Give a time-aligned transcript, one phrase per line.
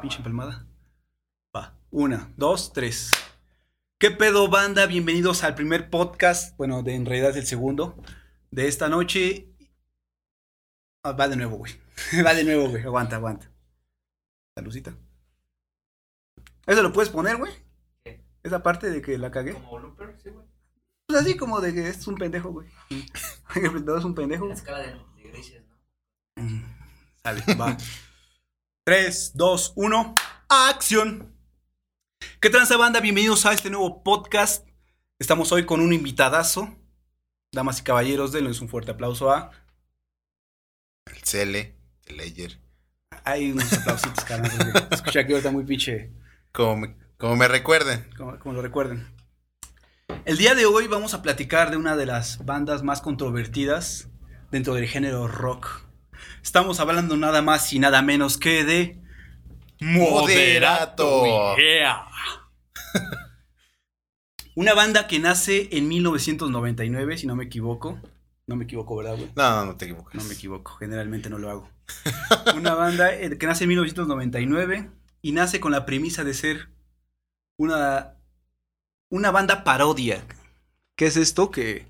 [0.00, 0.66] pinche palmada.
[1.54, 1.76] Va.
[1.90, 3.10] Una, dos, tres.
[3.98, 4.86] ¿Qué pedo, banda?
[4.86, 6.56] Bienvenidos al primer podcast.
[6.56, 7.96] Bueno, de, en realidad es el segundo.
[8.50, 9.48] De esta noche.
[11.02, 11.72] Ah, va de nuevo, güey.
[12.24, 12.84] va de nuevo, güey.
[12.84, 13.50] Aguanta, aguanta.
[14.54, 14.94] Salucita.
[16.66, 17.52] ¿Eso lo puedes poner, güey?
[18.04, 18.24] ¿Qué?
[18.42, 19.54] Esa parte de que la cagué.
[19.54, 20.46] Como blooper, sí, güey.
[21.06, 22.68] Pues así como de que es un pendejo, güey.
[22.90, 23.04] El
[23.98, 24.46] es un pendejo.
[24.46, 26.62] La escala de, de grises, ¿no?
[27.22, 27.76] Sale, va.
[28.88, 30.14] 3, 2, 1,
[30.48, 31.36] acción.
[32.40, 33.00] ¿Qué tranza banda?
[33.00, 34.66] Bienvenidos a este nuevo podcast.
[35.18, 36.74] Estamos hoy con un invitadazo.
[37.52, 39.50] Damas y caballeros, denles un fuerte aplauso a...
[41.04, 42.62] El Cele, el Ledger.
[43.24, 44.88] Hay unos aplausitos, carnal.
[44.90, 46.10] Escucha que ahorita muy pinche,
[46.50, 48.08] Como me, como me recuerden.
[48.16, 49.06] como, como lo recuerden.
[50.24, 54.08] El día de hoy vamos a platicar de una de las bandas más controvertidas
[54.50, 55.87] dentro del género rock.
[56.42, 58.98] Estamos hablando nada más y nada menos que de...
[59.80, 61.56] Moderato.
[61.56, 62.06] Yeah.
[64.54, 67.98] Una banda que nace en 1999, si no me equivoco.
[68.48, 69.30] No me equivoco, ¿verdad, güey?
[69.36, 70.14] No, no, te equivocas.
[70.14, 71.70] No me equivoco, generalmente no lo hago.
[72.56, 74.90] Una banda eh, que nace en 1999
[75.22, 76.70] y nace con la premisa de ser
[77.56, 78.14] una,
[79.10, 80.24] una banda parodia.
[80.96, 81.50] ¿Qué es esto?
[81.50, 81.86] Que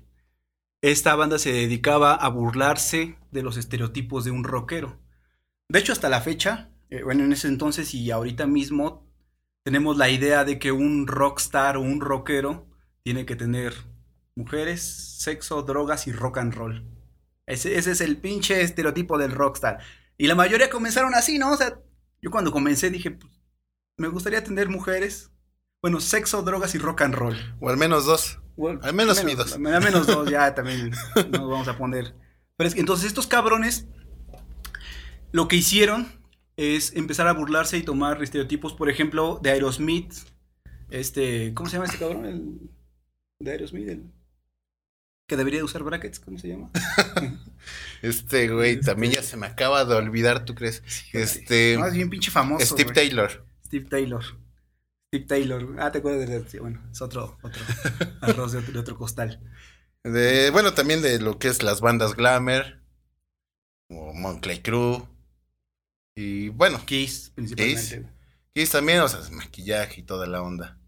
[0.81, 4.99] esta banda se dedicaba a burlarse de los estereotipos de un rockero.
[5.67, 9.07] De hecho, hasta la fecha, eh, bueno, en ese entonces y ahorita mismo,
[9.63, 12.67] tenemos la idea de que un rockstar o un rockero
[13.03, 13.73] tiene que tener
[14.35, 14.81] mujeres,
[15.19, 16.85] sexo, drogas y rock and roll.
[17.45, 19.79] Ese, es el pinche estereotipo del rockstar.
[20.17, 21.51] Y la mayoría comenzaron así, ¿no?
[21.51, 21.79] O sea,
[22.21, 23.31] yo cuando comencé dije, pues,
[23.97, 25.31] me gustaría tener mujeres.
[25.81, 27.35] Bueno, sexo, drogas y rock and roll.
[27.59, 28.39] O al menos dos.
[28.81, 29.53] Al menos mi dos.
[29.53, 32.15] Al menos dos, ya también nos vamos a poner.
[32.57, 33.87] Pero es que entonces estos cabrones
[35.31, 36.07] lo que hicieron
[36.57, 40.13] es empezar a burlarse y tomar estereotipos, por ejemplo, de Aerosmith.
[40.89, 42.25] Este, ¿cómo se llama este cabrón?
[42.25, 42.69] El,
[43.39, 44.11] de Aerosmith, el
[45.29, 46.71] que debería de usar brackets, ¿cómo se llama?
[48.01, 50.81] Este güey también ya se me acaba de olvidar, ¿tú crees?
[51.13, 51.75] Este.
[51.77, 52.65] No, es bien pinche famoso.
[52.65, 52.95] Steve güey.
[52.95, 53.45] Taylor.
[53.65, 54.23] Steve Taylor.
[55.09, 55.75] Steve Taylor.
[55.79, 56.47] Ah, te acuerdas de?
[56.49, 57.61] Sí, bueno, es otro, otro
[58.21, 59.41] arroz de otro, de otro costal.
[60.03, 62.79] De, bueno, también de lo que es las bandas Glamour.
[63.89, 65.07] O Monclay Crew.
[66.15, 67.81] Y bueno, Kiss, principalmente.
[67.81, 68.01] Kiss.
[68.53, 70.79] Kiss también, o sea, maquillaje y toda la onda.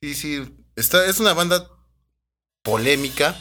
[0.00, 0.56] Sí, sí.
[0.76, 1.68] Está, es una banda
[2.62, 3.34] polémica.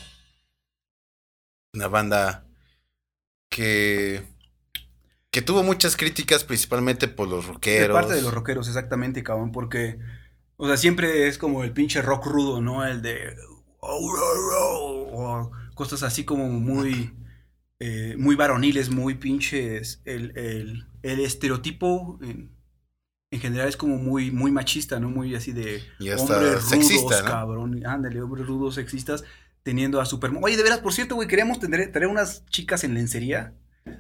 [1.75, 2.47] Una banda
[3.49, 4.23] que.
[5.31, 7.93] que tuvo muchas críticas, principalmente por los De rockeros.
[7.93, 9.99] parte de los rockeros, exactamente, cabrón, porque,
[10.63, 12.85] o sea, siempre es como el pinche rock rudo, ¿no?
[12.85, 13.35] El de...
[15.11, 17.13] O cosas así como muy...
[17.79, 20.01] eh, muy varoniles, muy pinches.
[20.05, 22.51] El, el- el estereotipo en,
[23.31, 25.09] en general es como muy, muy machista, ¿no?
[25.09, 27.27] Muy así de Y hasta hombres rudos, sexista, ¿no?
[27.29, 27.85] cabrón.
[27.85, 29.23] Ándale, hombres rudos, sexistas,
[29.63, 30.43] teniendo a Superman.
[30.43, 33.53] Oye, de veras, por cierto, güey, queríamos tener, traer unas chicas en lencería.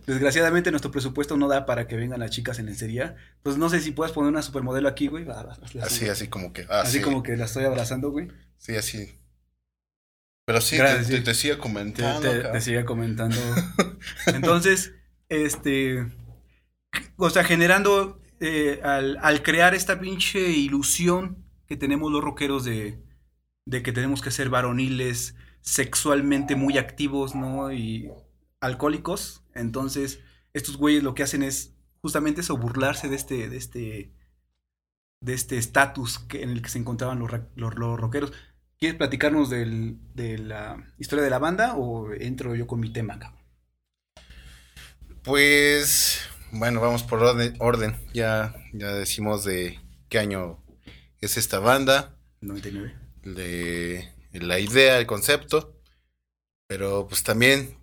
[0.07, 3.15] Desgraciadamente nuestro presupuesto no da para que vengan las chicas en lencería.
[3.37, 5.25] Entonces no sé si puedes poner una supermodelo aquí, güey.
[5.81, 6.65] Así, así como que.
[6.69, 8.29] ah, Así sí, como que la estoy abrazando, güey.
[8.57, 9.19] Sí, así.
[10.45, 11.19] Pero sí, Gracias, te, sí.
[11.19, 12.21] te, te sigo Te, comentando.
[12.21, 13.37] te- te sigue comentando.
[14.27, 14.93] Entonces,
[15.29, 16.05] este.
[17.17, 18.19] O sea, generando.
[18.39, 23.01] eh, al, al crear esta pinche ilusión que tenemos los rockeros de,
[23.65, 27.71] de que tenemos que ser varoniles, sexualmente muy activos, ¿no?
[27.71, 28.11] Y
[28.59, 29.42] alcohólicos.
[29.55, 30.19] Entonces,
[30.53, 34.11] estos güeyes lo que hacen es justamente eso, burlarse de este, de este,
[35.21, 38.33] de este estatus en el que se encontraban los, los, los rockeros.
[38.79, 43.17] ¿Quieres platicarnos del- de la historia de la banda o entro yo con mi tema,
[43.19, 43.39] cabrón?
[45.23, 46.19] Pues,
[46.51, 47.55] bueno, vamos por orden.
[47.59, 47.95] orden.
[48.13, 50.59] Ya, ya decimos de qué año
[51.21, 52.93] es esta banda, 99.
[53.23, 55.79] de la idea, el concepto,
[56.67, 57.77] pero pues también,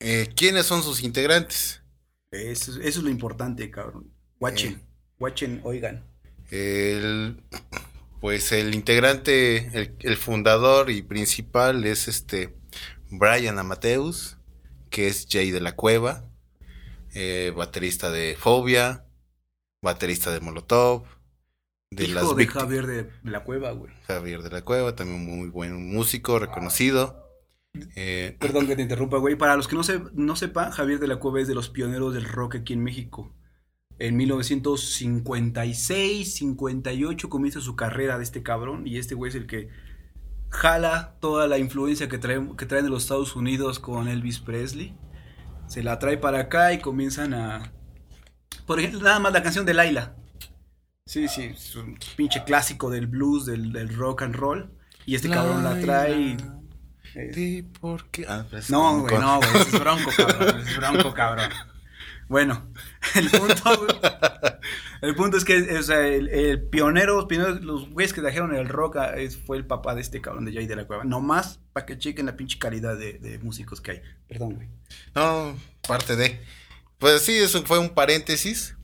[0.00, 1.82] eh, ¿quiénes son sus integrantes?
[2.30, 4.12] Eso, es- eso es lo importante, cabrón.
[4.40, 4.86] Watchen, Eh.
[5.18, 6.04] watchen, oigan.
[6.50, 7.42] El,
[8.20, 12.54] pues el integrante, el, el fundador y principal es este
[13.10, 14.38] Brian Amateus,
[14.90, 16.24] que es Jay de la Cueva,
[17.14, 19.04] eh, baterista de Fobia,
[19.82, 21.04] baterista de Molotov,
[21.90, 23.92] de Hijo las de Javier de la Cueva, güey.
[24.06, 27.27] Javier de la Cueva, también muy buen músico, reconocido.
[27.96, 29.36] Eh, Perdón que te interrumpa, güey.
[29.36, 32.14] Para los que no, se, no sepan, Javier de la Cueva es de los pioneros
[32.14, 33.34] del rock aquí en México.
[33.98, 39.68] En 1956, 58 comienza su carrera de este cabrón y este güey es el que
[40.50, 44.96] jala toda la influencia que traen, que traen de los Estados Unidos con Elvis Presley.
[45.66, 47.72] Se la trae para acá y comienzan a...
[48.66, 50.14] Por ejemplo, nada más la canción de Laila.
[51.04, 54.70] Sí, sí, es un pinche clásico del blues, del, del rock and roll.
[55.06, 56.36] Y este cabrón la trae.
[57.14, 58.24] Eh, ¿Y por qué?
[58.28, 61.50] Ah, No, güey, no, güey, es bronco, cabrón, es bronco, cabrón.
[62.28, 62.70] Bueno,
[63.14, 64.00] el punto, güey,
[65.00, 68.68] el punto es que, o sea, el, el pionero, pionero, los güeyes que trajeron el
[68.68, 71.04] rock a- es- fue el papá de este cabrón de Jay de la Cueva.
[71.04, 74.02] Nomás para que chequen la pinche calidad de, de músicos que hay.
[74.28, 74.68] Perdón, güey.
[75.14, 75.56] No,
[75.86, 76.38] parte de.
[76.98, 78.76] Pues sí, eso fue un paréntesis.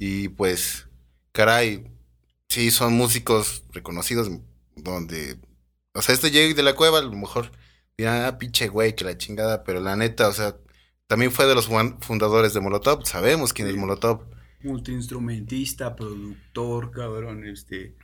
[0.00, 0.88] Y pues,
[1.30, 1.86] caray,
[2.48, 4.28] sí, son músicos reconocidos
[4.74, 5.38] donde.
[5.94, 7.50] O sea, este Jake de la Cueva, a lo mejor
[7.98, 10.56] dirán, ah, pinche güey, que la chingada, pero la neta, o sea,
[11.06, 13.04] también fue de los fun- fundadores de Molotov.
[13.06, 13.80] Sabemos quién es Sí.
[13.80, 14.24] Molotov.
[14.62, 17.96] Multiinstrumentista, productor, cabrón, este,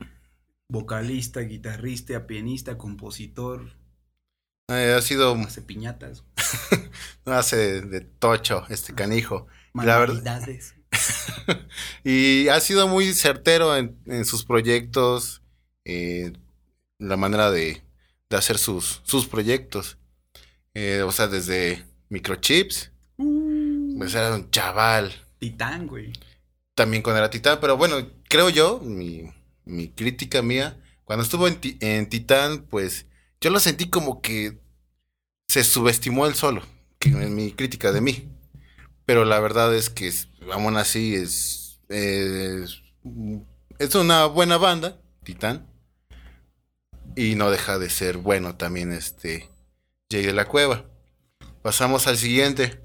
[0.69, 3.73] vocalista, guitarrista, pianista, compositor,
[4.69, 6.25] Eh, ha sido, hace piñatas,
[7.25, 9.47] no hace de tocho este canijo.
[9.75, 10.49] La verdad-.
[12.05, 15.43] Y ha sido muy certero en, en sus proyectos,
[15.85, 16.33] eh,
[16.99, 17.83] la manera de,
[18.31, 19.99] de hacer sus, sus proyectos.
[20.75, 26.13] Eh, o sea, desde microchips, Uh, pues era un chaval, Titán, güey.
[26.75, 27.97] también con era Titán, pero bueno,
[28.29, 29.33] creo yo, mi,
[29.65, 33.07] mi crítica mía, cuando estuvo en, Ti- en Titán, pues
[33.41, 34.61] yo lo sentí como que
[35.49, 36.61] se subestimó él solo,
[36.99, 38.29] que es mi crítica de mí.
[39.07, 40.13] Pero la verdad es que
[40.53, 42.83] aún así es, es,
[43.79, 45.67] es una buena banda, Titán.
[47.17, 49.49] Y no deja de ser bueno también este
[50.11, 50.85] Jay de la Cueva.
[51.63, 52.81] Pasamos al siguiente.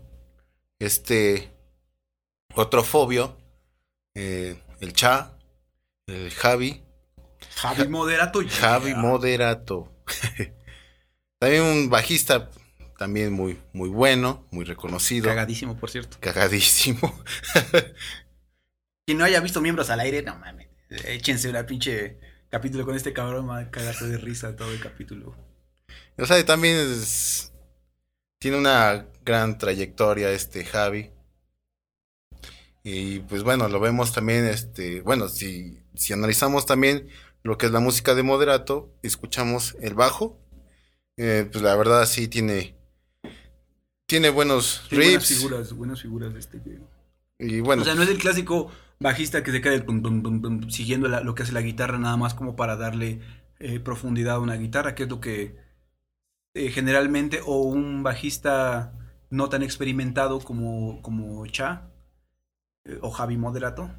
[0.80, 1.52] Este
[2.56, 3.38] otro fobio.
[4.16, 5.38] eh, el Cha.
[6.08, 6.84] El Javi.
[7.56, 8.40] Javi Moderato.
[8.50, 8.96] Javi.
[8.96, 9.92] Moderato.
[11.40, 12.50] también un bajista
[12.98, 15.28] también muy, muy bueno, muy reconocido.
[15.28, 16.18] Cagadísimo, por cierto.
[16.22, 17.22] Cagadísimo.
[19.06, 20.68] Quien no haya visto miembros al aire, no mames.
[20.90, 22.20] Échense una pinche
[22.52, 25.36] capítulo con este cabrón, va a cagarse de risa todo el capítulo.
[26.18, 27.52] O sea, también es-
[28.40, 31.12] tiene una gran trayectoria este Javi.
[32.84, 37.08] Y pues bueno, lo vemos también, este, bueno, si, si analizamos también
[37.44, 40.40] lo que es la música de Moderato, escuchamos el bajo,
[41.18, 42.76] eh, pues la verdad sí tiene,
[44.08, 45.38] tiene buenos Tiene buenas riffs.
[45.42, 46.80] figuras, buenas figuras de este que-
[47.40, 48.72] Y bueno, O sea, no es el clásico
[49.02, 49.86] bajista que se queda el
[50.70, 53.20] siguiendo lo que hace la guitarra nada más como para darle
[53.60, 55.58] eh, profundidad a una guitarra, que es lo que
[56.54, 58.94] eh, generalmente o un bajista
[59.30, 61.90] no tan experimentado como, como Cha
[62.86, 63.92] eh, o Javi Moderato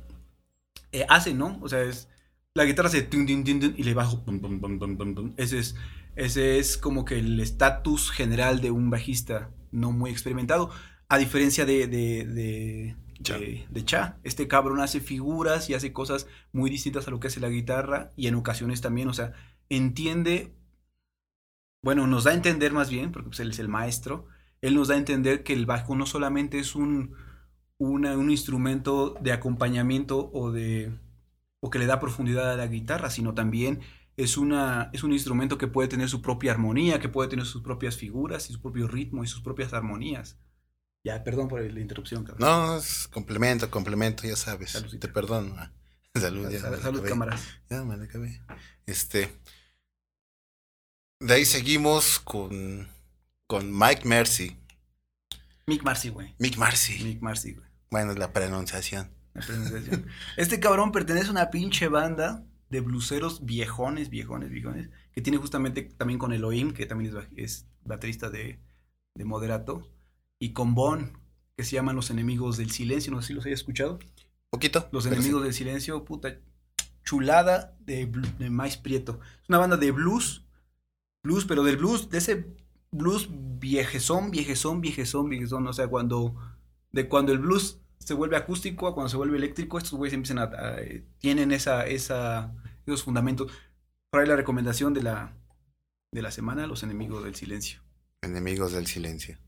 [1.09, 1.59] hace, ¿no?
[1.63, 2.09] O sea, es
[2.55, 4.23] la guitarra hace tun, tun, y le bajo.
[5.39, 5.75] Ese es
[6.17, 10.71] ese es como que el estatus general de un bajista no muy experimentado,
[11.09, 12.97] a diferencia de, de,
[13.71, 14.19] De- Cha.
[14.25, 18.13] Este cabrón hace figuras y hace cosas muy distintas a lo que hace la guitarra
[18.17, 19.33] y en ocasiones también, o sea,
[19.69, 20.55] entiende,
[21.83, 24.27] bueno, nos da a entender más bien, porque pues, él es el maestro,
[24.61, 27.15] él nos da a entender que el bajo no solamente es un,
[27.79, 30.93] un instrumento de acompañamiento o de
[31.61, 33.81] o que le da profundidad a la guitarra, sino también
[34.17, 37.63] es, una, es un instrumento que puede tener su propia armonía, que puede tener sus
[37.63, 40.39] propias figuras y su propio ritmo y sus propias armonías.
[41.05, 42.49] Ya, perdón por la interrupción, cabrón.
[42.49, 44.71] no, es complemento, complemento, ya sabes.
[44.71, 45.09] Saludcita.
[45.09, 45.55] Te perdono.
[45.59, 45.73] ah.
[46.15, 47.43] Salud, ya Salud, salud, cámaras.
[47.71, 48.41] Ya me la acabé.
[48.87, 49.33] Este.
[51.21, 52.89] De ahí seguimos con,
[53.47, 54.57] con Mike Mercy.
[55.67, 56.35] Mick Marcy, güey.
[56.39, 57.03] Mick Marcy.
[57.03, 57.67] Mick Marcy, güey.
[57.91, 59.11] Bueno, es la pronunciación.
[59.35, 60.07] La pronunciación.
[60.37, 65.83] Este cabrón pertenece a una pinche banda de bluseros viejones, viejones, viejones, que tiene justamente
[65.83, 68.61] también con Elohim, que también es, es baterista de,
[69.15, 69.89] de Moderato,
[70.43, 71.13] y con Bon,
[71.57, 74.01] que se llaman Los Enemigos del Silencio, no sé si los haya escuchado.
[74.51, 74.89] Poquito.
[74.91, 76.37] Los Enemigos del Silencio, puta
[77.05, 78.07] chulada de,
[78.39, 79.21] de Maíz Prieto.
[79.43, 80.45] Es una banda de blues,
[81.25, 82.47] blues, pero del blues, de ese
[82.91, 85.67] blues viejezón, viejezón, viejezón, viejezón.
[85.69, 86.35] O sea, cuando,
[86.91, 90.39] de cuando el blues se vuelve acústico a cuando se vuelve eléctrico, estos güeyes empiezan
[90.39, 92.53] a, a- eh, tienen esa, esa,
[92.85, 93.53] esos fundamentos.
[94.11, 95.33] Por ahí la recomendación de la,
[96.13, 97.81] de la semana, Los Enemigos del Silencio.
[98.23, 99.39] Enemigos del silencio.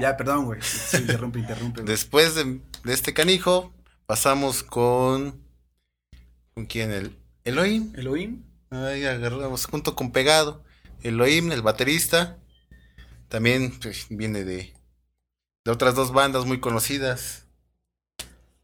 [0.00, 0.60] Ya, perdón, güey.
[0.62, 1.82] Sí, interrumpe, interrumpe.
[1.82, 1.92] güey.
[1.92, 3.72] Después de, de este canijo,
[4.06, 5.42] pasamos con.
[6.54, 6.92] ¿Con quién?
[6.92, 7.92] El Elohim.
[7.96, 8.42] Elohim.
[8.70, 10.64] Ahí agarramos junto con Pegado.
[11.02, 12.38] Elohim, el baterista.
[13.28, 14.74] También pues, viene de,
[15.64, 17.46] de otras dos bandas muy conocidas.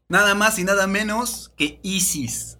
[0.09, 2.57] Nada más y nada menos que Isis.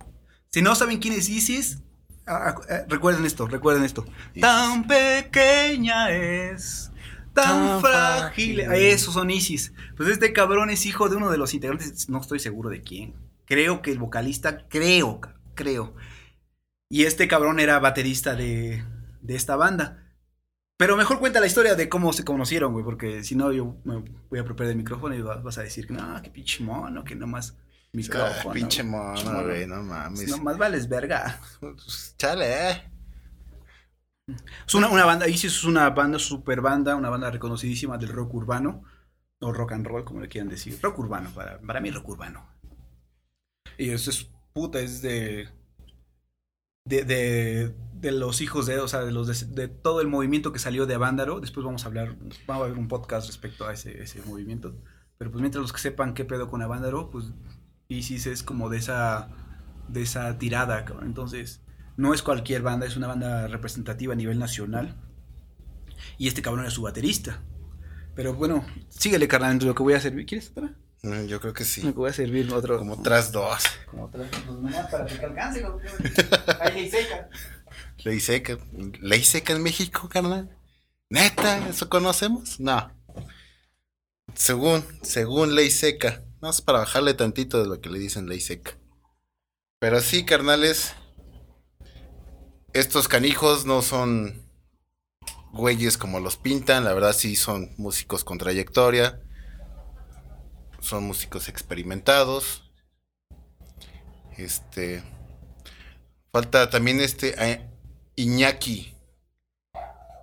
[0.51, 1.79] Si no saben quién es Isis,
[2.27, 4.05] ah, ah, recuerden esto, recuerden esto.
[4.33, 4.41] Isis.
[4.41, 6.90] Tan pequeña es,
[7.33, 8.55] tan Tan frágil.
[8.57, 8.71] frágil.
[8.71, 9.73] Ah, Esos son Isis.
[9.97, 13.15] Pues este cabrón es hijo de uno de los integrantes, no estoy seguro de quién,
[13.45, 15.21] creo que el vocalista, creo,
[15.55, 15.95] creo.
[16.89, 18.83] Y este cabrón era baterista de,
[19.21, 19.97] de esta banda.
[20.77, 24.03] Pero mejor cuenta la historia de cómo se conocieron, güey, porque si no yo me
[24.29, 27.15] voy a apropiar del micrófono y va- vas a decir no, qué pinche mono, que
[27.15, 27.55] nomás
[27.93, 28.49] micrófono.
[28.49, 30.27] Ah, pinche mono, güey, no mames.
[30.29, 31.39] Nomás vales verga.
[31.59, 32.90] Pues, Chale, eh.
[34.67, 38.33] Es una, una banda, Isis es una banda, super banda, una banda reconocidísima del rock
[38.33, 38.83] urbano,
[39.39, 40.77] o rock and roll, como le quieran decir.
[40.81, 42.47] Rock urbano, para, para mí rock urbano.
[43.77, 45.49] Y eso es, puta, es de,
[46.85, 50.85] de, de, los hijos de, o sea, de, los de, todo el movimiento que salió
[50.85, 51.39] de Avándaro.
[51.39, 52.15] Después vamos a hablar,
[52.47, 54.75] vamos a ver un podcast respecto a ese, ese movimiento.
[55.17, 57.31] Pero pues mientras los que sepan qué pedo con Avándaro, pues
[57.87, 59.29] Isis es como de esa,
[59.87, 60.85] de esa tirada.
[61.03, 61.61] Entonces,
[62.01, 64.95] no es cualquier banda, es una banda representativa a nivel nacional.
[66.17, 67.43] Y este cabrón es su baterista.
[68.15, 70.25] Pero bueno, síguele, carnal, lo que voy a servir.
[70.25, 70.73] ¿Quieres otra?
[71.03, 71.81] Mm, Yo creo que Lo sí.
[71.81, 72.77] que voy a servir otro.
[72.79, 73.63] Como tras dos.
[73.89, 74.23] Como otra.
[74.29, 75.81] Pues nomás para que te alcance, cabrón.
[76.59, 77.29] Ahí seca.
[78.03, 78.57] Ley seca.
[78.99, 80.49] ¿Ley seca en México, carnal?
[81.09, 81.69] ¿Neta?
[81.69, 82.59] ¿Eso conocemos?
[82.59, 82.91] No.
[84.33, 86.23] Según, según ley seca.
[86.39, 88.71] Vamos para bajarle tantito de lo que le dicen ley seca.
[89.79, 90.95] Pero sí, carnales.
[92.73, 94.49] Estos canijos no son
[95.51, 96.85] güeyes como los pintan.
[96.85, 99.21] La verdad sí son músicos con trayectoria.
[100.79, 102.71] Son músicos experimentados.
[104.37, 105.03] Este...
[106.31, 107.69] Falta también este eh,
[108.15, 108.95] Iñaki.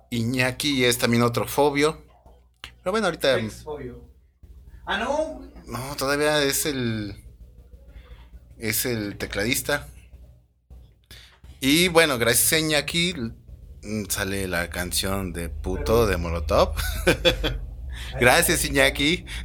[0.09, 2.03] Iñaki es también otro fobio.
[2.61, 3.37] Pero bueno, ahorita.
[4.87, 5.41] Ah, no.
[5.67, 7.23] No, todavía es el.
[8.57, 9.87] Es el tecladista.
[11.61, 13.13] Y bueno, gracias a Iñaki
[13.83, 16.73] mm, sale la canción de puto de Molotov.
[18.19, 19.25] gracias, Iñaki.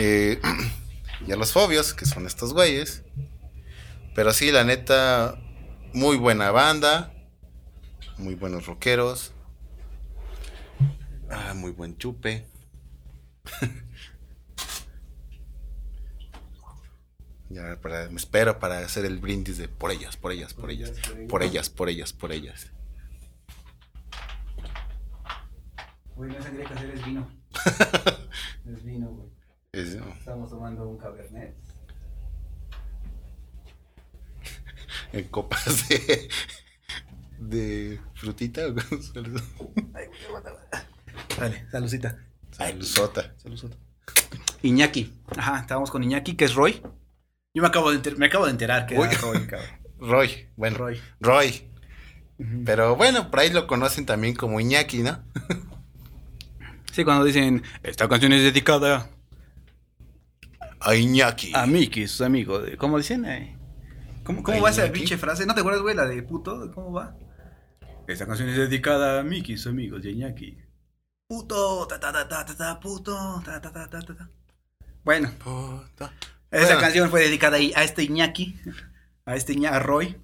[0.00, 0.40] Eh,
[1.26, 3.02] y a los fobios, que son estos güeyes.
[4.14, 5.34] Pero sí, la neta,
[5.92, 7.12] muy buena banda.
[8.16, 9.32] Muy buenos rockeros.
[11.28, 12.46] Ah, muy buen chupe.
[17.50, 20.92] ya para, me espero para hacer el brindis de por ellas, por ellas, por ellas,
[21.28, 22.70] por ellas, por ellas, por ellas.
[26.16, 27.30] Güey, no sangría que hacer es vino.
[28.66, 29.28] es vino, güey.
[29.72, 31.54] Es- Estamos tomando un cabernet.
[35.12, 36.28] en copas de,
[37.38, 38.62] de frutita.
[38.66, 38.72] Ay,
[40.30, 40.42] güey.
[41.38, 42.18] Dale, saludcita.
[42.50, 43.34] Saludota.
[43.38, 43.76] Saludcita.
[44.62, 45.14] Iñaki.
[45.36, 46.82] Ajá, estábamos con Iñaki, que es Roy.
[47.54, 49.06] Yo me acabo de, enter- me acabo de enterar que Uy.
[49.10, 49.68] era Roy, cabrón.
[49.98, 51.00] Roy, bueno, Roy.
[51.20, 51.64] Roy.
[52.64, 55.18] Pero bueno, por ahí lo conocen también como Iñaki, ¿no?
[56.92, 59.08] Sí, cuando dicen, esta canción es dedicada
[60.80, 61.52] A Iñaki.
[61.54, 62.64] a Miki, sus amigos.
[62.76, 63.24] ¿Cómo dicen?
[63.24, 63.56] eh?
[64.24, 65.46] ¿Cómo, cómo ¿A va esa pinche frase?
[65.46, 66.72] ¿No te acuerdas, güey, la de puto?
[66.74, 67.14] ¿Cómo va?
[68.08, 70.58] Esta canción es dedicada a Miki, sus amigos de Iñaki.
[71.28, 74.30] Puto, ta ta ta ta ta puto, ta ta ta ta ta.
[75.04, 76.12] Bueno, Puta.
[76.50, 76.80] Esa Bueno.
[76.80, 78.58] canción fue dedicada a este Iñaki,
[79.24, 80.20] a este Iñaki, a Roy.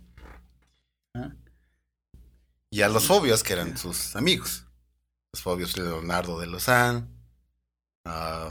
[2.71, 4.67] Y a los fobios, que eran sus amigos.
[5.33, 7.09] Los fobios Leonardo de Lozán.
[8.05, 8.51] ah,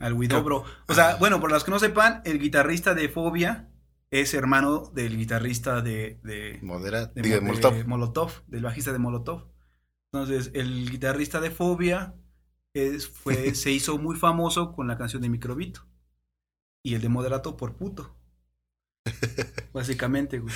[0.00, 0.64] Al Widobro.
[0.88, 3.68] O sea, bueno, por los que no sepan, el guitarrista de Fobia
[4.10, 7.74] es hermano del guitarrista de, de, Modera, de, digo, Mo- Molotov.
[7.74, 9.46] de Molotov, del bajista de Molotov.
[10.12, 12.14] Entonces, el guitarrista de Fobia
[12.74, 15.86] es, fue, se hizo muy famoso con la canción de Microbito.
[16.82, 18.14] Y el de Moderato por puto.
[19.72, 20.54] Básicamente, güey.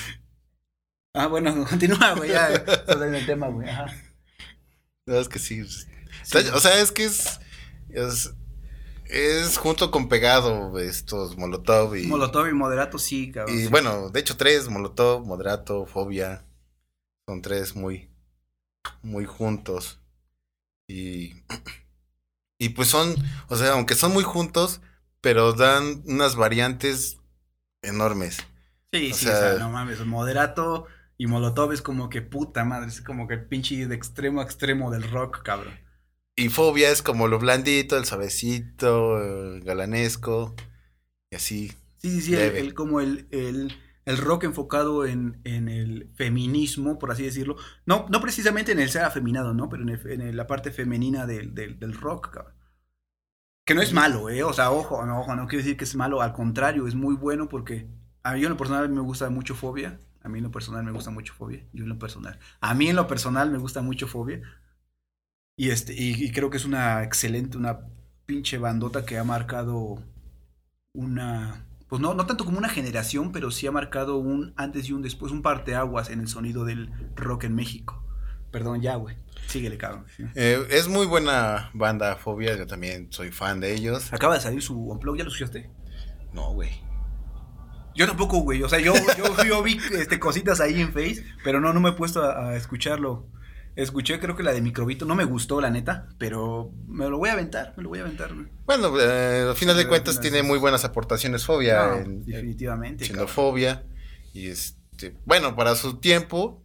[1.14, 2.30] Ah, bueno, continúa, güey.
[2.30, 3.68] Ya, estás en el tema, güey.
[3.68, 3.86] Ajá.
[5.06, 5.62] No, es que sí.
[5.62, 7.40] O sea, es que es,
[7.88, 8.34] es.
[9.06, 12.06] es junto con pegado estos Molotov y.
[12.06, 13.56] Molotov y Moderato, sí, cabrón.
[13.56, 13.68] Y sí.
[13.68, 16.44] bueno, de hecho, tres: Molotov, Moderato, Fobia.
[17.26, 18.10] Son tres muy.
[19.02, 20.00] Muy juntos.
[20.88, 21.32] Y.
[22.58, 23.14] Y pues son.
[23.48, 24.80] O sea, aunque son muy juntos,
[25.20, 27.18] pero dan unas variantes
[27.82, 28.38] enormes.
[28.92, 30.86] Sí, O sí, sea- o sea, no mames, Moderato
[31.18, 34.44] y Molotov es como que puta madre, es como que el pinche de extremo a
[34.44, 35.78] extremo del rock, cabrón.
[36.36, 40.54] Y Fobia es como lo blandito, el suavecito, el galanesco.
[41.30, 41.72] Y así.
[41.96, 43.76] Sí, sí, sí, el- como el, el,
[44.08, 47.56] el rock enfocado en, en el feminismo, por así decirlo.
[47.86, 49.68] No, no precisamente en el ser afeminado, ¿no?
[49.68, 52.54] Pero en, el- en el- la parte femenina del, del, del rock, cabrón.
[53.64, 54.42] Que no es malo, ¿eh?
[54.44, 57.14] O sea, ojo, no, ojo, no quiero decir que es malo, al contrario, es muy
[57.14, 57.86] bueno porque
[58.22, 60.00] a mí en lo personal me gusta mucho Fobia.
[60.22, 61.64] A mí en lo personal me gusta mucho Fobia.
[61.72, 62.38] Yo en lo personal.
[62.60, 64.40] A mí en lo personal me gusta mucho Fobia.
[65.56, 67.80] Y este, y, y creo que es una excelente, una
[68.26, 70.02] pinche bandota que ha marcado
[70.94, 71.67] una.
[71.88, 75.02] Pues no, no tanto como una generación, pero sí ha marcado un antes y un
[75.02, 78.04] después, un parteaguas en el sonido del rock en México.
[78.50, 79.16] Perdón, ya, güey.
[79.46, 80.04] Síguele, cabrón.
[80.14, 80.24] sí.
[80.34, 84.12] Eh, es muy buena banda Fobia, yo también soy fan de ellos.
[84.12, 85.70] Acaba de salir su unplug, ¿ya lo escuchaste?
[86.32, 86.70] No, güey.
[87.94, 88.62] Yo tampoco, güey.
[88.62, 91.90] O sea, yo, yo, yo vi este, cositas ahí en Face, pero no, no me
[91.90, 93.26] he puesto a, a escucharlo.
[93.78, 95.04] Escuché, creo que la de Microbito.
[95.04, 98.02] No me gustó, la neta, pero me lo voy a aventar, me lo voy a
[98.02, 98.48] aventar, güey.
[98.66, 102.24] Bueno, eh, al final Sí, de cuentas tiene muy buenas aportaciones Fobia No, en, en
[102.24, 103.06] definitivamente.
[103.06, 103.26] cabrón.
[103.28, 103.84] Xenofobia.
[104.34, 106.60] Y este, bueno, para su tiempo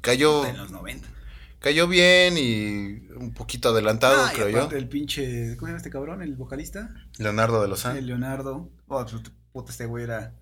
[0.00, 1.06] cayó, En los 90.
[1.58, 4.70] cayó bien y un poquito adelantado, Ah, y creo yo.
[4.74, 5.56] El pinche.
[5.58, 6.22] ¿Cómo se llama este cabrón?
[6.22, 6.88] El vocalista.
[7.18, 7.98] Leonardo de Lozán.
[7.98, 8.70] El Leonardo.
[8.88, 9.04] Oh,
[9.52, 10.34] puta, este güey era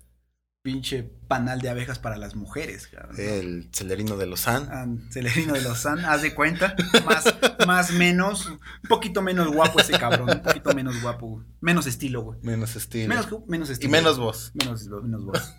[0.63, 3.15] pinche panal de abejas para las mujeres, cabrón.
[3.19, 4.69] El celerino de Lozán.
[4.71, 6.75] Ah, Celerino de Lozán, haz de cuenta.
[7.05, 7.25] Más,
[7.67, 8.47] más menos.
[8.47, 10.29] Un poquito menos guapo ese cabrón.
[10.29, 11.43] Un poquito menos guapo.
[11.59, 12.39] Menos estilo, güey.
[12.41, 13.09] Menos estilo.
[13.09, 13.91] Menos, menos y estilo.
[13.91, 14.51] menos voz.
[14.55, 15.53] Menos, menos voz.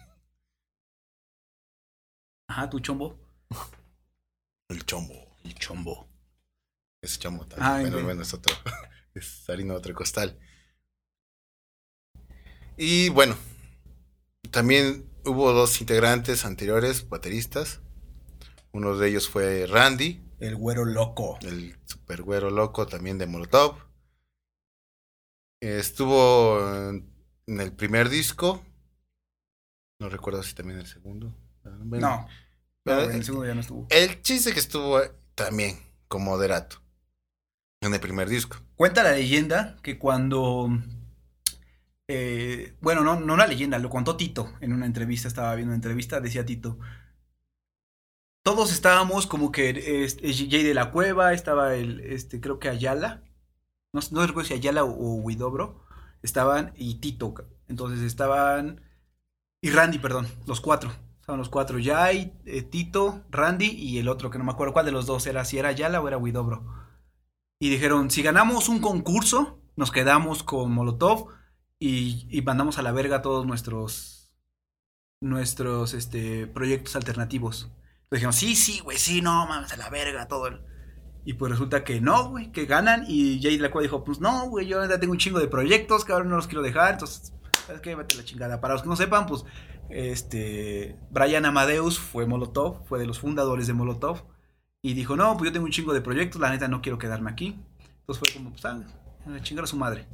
[2.48, 3.20] Ajá, tu chombo.
[4.70, 5.36] El chombo.
[5.44, 6.08] El chombo.
[7.02, 7.90] Ese chombo también.
[7.90, 8.04] pero ok.
[8.04, 8.56] bueno, es otro.
[9.14, 10.36] Es harina de otro costal.
[12.76, 13.36] Y bueno,
[14.50, 17.80] también hubo dos integrantes anteriores, bateristas.
[18.72, 21.38] Uno de ellos fue Randy, El güero loco.
[21.42, 23.76] el super güero loco también de Molotov.
[25.60, 28.62] Estuvo en el primer disco.
[30.00, 31.34] No recuerdo si también el segundo.
[31.62, 32.28] Bueno, No.
[32.82, 33.86] pero no, el segundo ya no estuvo.
[33.90, 35.00] el chiste que estuvo
[35.34, 36.82] también con moderato
[37.80, 38.58] en el primer disco.
[38.76, 40.68] Cuenta la leyenda que cuando.
[42.08, 45.28] Eh, bueno, no, no la leyenda, lo contó Tito en una entrevista.
[45.28, 46.78] Estaba viendo una entrevista, decía Tito.
[48.42, 53.22] Todos estábamos como que este, Jay de la Cueva, estaba el, este, creo que Ayala.
[53.92, 55.84] No, no recuerdo si Ayala o, o Huidobro.
[56.22, 57.34] Estaban y Tito.
[57.68, 58.82] Entonces estaban.
[59.62, 60.92] Y Randy, perdón, los cuatro.
[61.20, 61.78] Estaban los cuatro.
[61.82, 65.26] Jay, eh, Tito, Randy y el otro, que no me acuerdo cuál de los dos
[65.26, 66.66] era, si era Ayala o era Huidobro.
[67.58, 71.28] Y dijeron, si ganamos un concurso, nos quedamos con Molotov
[71.86, 74.32] y, y mandamos a la verga todos nuestros
[75.20, 77.70] nuestros este, proyectos alternativos.
[78.04, 80.46] Entonces dijeron, sí, sí, güey, sí, no, mames, a la verga, todo.
[80.46, 80.62] el-".
[81.24, 83.04] Y pues resulta que no, güey, que ganan.
[83.08, 86.12] Y Jay Lacua dijo, pues no, güey, yo ya tengo un chingo de proyectos que
[86.12, 86.94] ahora no los quiero dejar.
[86.94, 87.34] Entonces,
[87.66, 87.94] ¿sabes qué?
[87.94, 88.60] Vete la chingada.
[88.60, 89.44] Para los que no sepan, pues,
[89.90, 94.24] este, Brian Amadeus fue Molotov, fue de los fundadores de Molotov.
[94.82, 97.30] Y dijo, no, pues yo tengo un chingo de proyectos, la neta no quiero quedarme
[97.30, 97.58] aquí.
[98.00, 98.82] Entonces fue como, pues, ah,
[99.42, 100.06] chingar a su madre.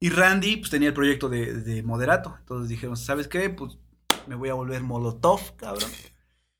[0.00, 2.36] Y Randy, pues tenía el proyecto de, de Moderato.
[2.40, 3.50] Entonces dijeron, ¿sabes qué?
[3.50, 3.78] Pues
[4.26, 5.90] me voy a volver Molotov, cabrón.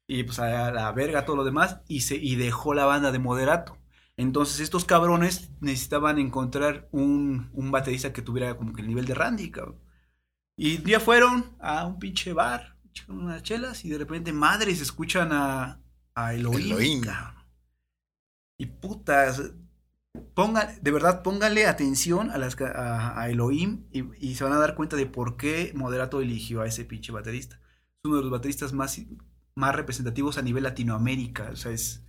[0.08, 1.80] Y pues a la verga todo lo demás.
[1.86, 3.78] Y, se, y dejó la banda de Moderato.
[4.16, 9.14] Entonces estos cabrones necesitaban encontrar un, un baterista que tuviera como que el nivel de
[9.14, 9.78] Randy, cabrón.
[10.56, 12.76] Y día fueron a un pinche bar,
[13.08, 15.80] unas chelas y de repente madres escuchan a,
[16.14, 17.00] a Elohim, Elohim.
[17.00, 17.44] cabrón.
[18.58, 19.52] Y putas,
[20.14, 24.74] de verdad, pónganle atención a, las, a, a Elohim y, y se van a dar
[24.74, 27.56] cuenta de por qué Moderato eligió a ese pinche baterista.
[27.56, 29.00] Es uno de los bateristas más,
[29.54, 31.50] más representativos a nivel Latinoamérica.
[31.52, 32.02] O sea, es.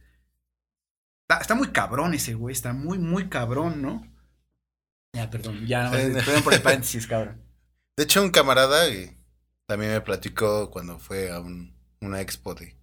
[1.28, 4.06] Está, está muy cabrón ese güey, está muy, muy cabrón, ¿no?
[5.14, 7.42] Ya, perdón, ya, Eh, perdón por el paréntesis, cabrón.
[7.98, 9.18] De hecho, un camarada eh,
[9.68, 12.76] también me platicó cuando fue a un- una expo de,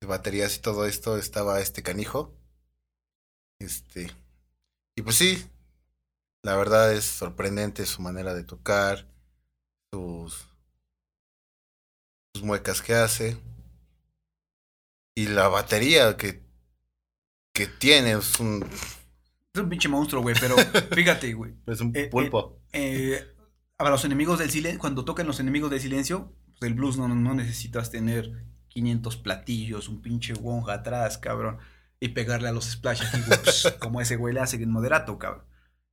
[0.00, 2.34] de baterías y todo esto, estaba este canijo.
[3.60, 4.10] Este.
[4.98, 5.46] Y pues sí,
[6.42, 9.06] la verdad es sorprendente su manera de tocar,
[9.92, 10.48] sus,
[12.34, 13.38] sus muecas que hace.
[15.14, 16.42] Y la batería que,
[17.52, 18.64] que tiene es un,
[19.54, 20.56] Es un pinche monstruo, güey, pero
[20.94, 21.54] fíjate, güey.
[21.66, 22.60] es un Eh, pulpo.
[22.72, 23.34] eh,
[23.78, 27.08] a los enemigos del silencio, cuando tocan los enemigos del silencio, pues el blues no,
[27.08, 31.58] no necesitas tener 500 platillos, un pinche wonga atrás, cabrón,
[32.00, 35.44] y pegarle a los splash aquí, pss, como ese güey le hace en moderato, cabrón.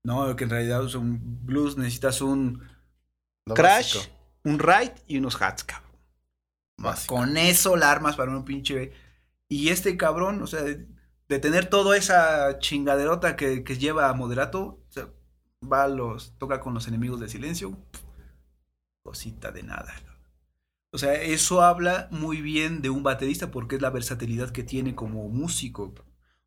[0.03, 2.63] No, que en realidad es un blues necesitas un
[3.45, 5.91] Lo crash, básico, un ride y unos hats, cabrón.
[6.77, 7.15] básico.
[7.15, 8.93] Con eso la armas para un pinche.
[9.49, 10.87] Y este cabrón, o sea, de,
[11.27, 15.07] de tener toda esa chingaderota que, que lleva a Moderato, o sea,
[15.61, 16.37] va a los.
[16.37, 17.77] toca con los enemigos del silencio.
[19.03, 19.93] Cosita de nada.
[20.95, 24.95] O sea, eso habla muy bien de un baterista porque es la versatilidad que tiene
[24.95, 25.93] como músico.
[25.95, 26.03] O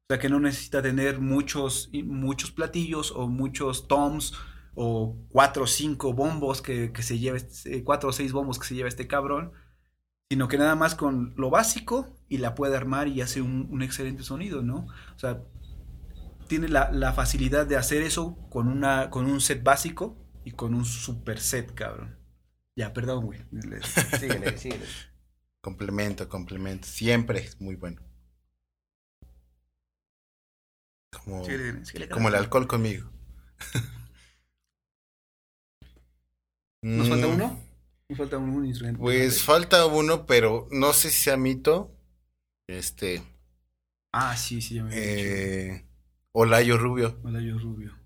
[0.09, 4.35] sea, que no necesita tener muchos, muchos platillos o muchos toms
[4.75, 8.67] o cuatro o cinco bombos que, que se lleva, este- cuatro o seis bombos que
[8.67, 9.53] se lleva este cabrón
[10.31, 13.83] sino que nada más con lo básico y la puede armar y hace un, un
[13.83, 14.87] excelente sonido, ¿no?
[15.17, 15.43] O sea,
[16.49, 20.75] tiene la, la facilidad de hacer eso con, una, con un set básico y con
[20.75, 22.18] un super set, cabrón.
[22.79, 23.41] Ya, perdón, güey.
[23.51, 23.83] Le-
[24.21, 24.87] Síguele, síguele.
[25.61, 26.87] Complemento, complemento.
[26.87, 28.01] Siempre es muy bueno.
[31.11, 33.11] Como, Síguele, síguele, como el alcohol conmigo.
[36.83, 37.61] ¿Nos falta Mm, uno?
[38.09, 39.01] Nos falta un, un instrumento.
[39.01, 41.91] Pues falta uno, pero no sé si sea mito.
[42.69, 43.23] Este.
[44.13, 44.91] Ah, sí, sí, ya me.
[44.95, 45.85] Eh,
[46.33, 47.19] Olayo Rubio.
[47.25, 47.98] Hola, yo Rubio.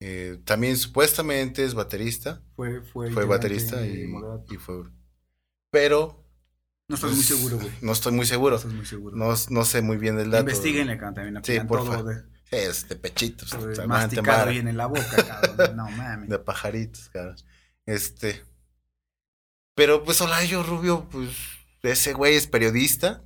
[0.00, 2.42] Eh, también supuestamente es baterista.
[2.56, 4.06] Fue, fue, Fue baterista y,
[4.58, 4.84] fue.
[5.70, 6.24] Pero.
[6.88, 7.70] No pues, muy seguro, güey.
[7.80, 8.56] No estoy muy No seguro.
[8.56, 9.16] estás muy seguro.
[9.16, 10.42] No, no sé muy bien del dato.
[10.42, 11.44] Investíguenle, cabrón, también.
[11.44, 11.98] Sí, porfa.
[11.98, 13.56] todo de, es de pechitos.
[13.86, 15.76] masticado bien en la boca, cabrón.
[15.76, 16.28] No mames.
[16.28, 17.36] De pajaritos, cabrón.
[17.86, 18.44] Este.
[19.74, 21.30] Pero pues Olayo Rubio, pues.
[21.82, 23.22] Ese güey es periodista.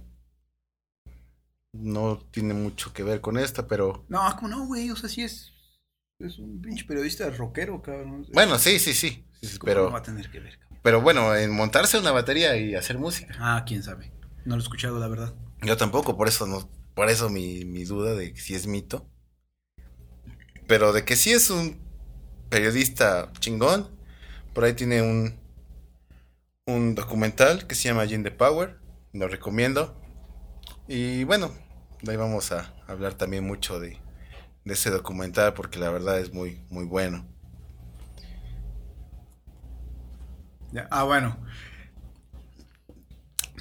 [1.73, 4.05] No tiene mucho que ver con esta, pero.
[4.09, 4.91] No, como no, güey.
[4.91, 5.53] O sea, sí es.
[6.19, 8.27] Es un pinche periodista rockero, cabrón.
[8.33, 9.25] Bueno, sí, sí, sí.
[9.41, 10.79] sí, sí, ¿Cómo no va pero, a tener que ver, cabrón?
[10.83, 13.35] pero bueno, en montarse una batería y hacer música.
[13.39, 14.13] Ah, quién sabe.
[14.45, 15.35] No lo he escuchado, la verdad.
[15.63, 19.09] Yo tampoco, por eso no, por eso mi, mi duda de si es mito.
[20.67, 21.79] Pero de que sí es un
[22.49, 23.89] periodista chingón.
[24.55, 25.39] Por ahí tiene un,
[26.67, 28.79] un documental que se llama Gin the Power.
[29.13, 30.01] Lo recomiendo.
[30.89, 31.53] Y bueno,
[32.03, 33.99] de ahí vamos a hablar también mucho de,
[34.69, 37.27] de ese documental porque la verdad es muy, muy bueno.
[40.91, 41.39] Ah, bueno.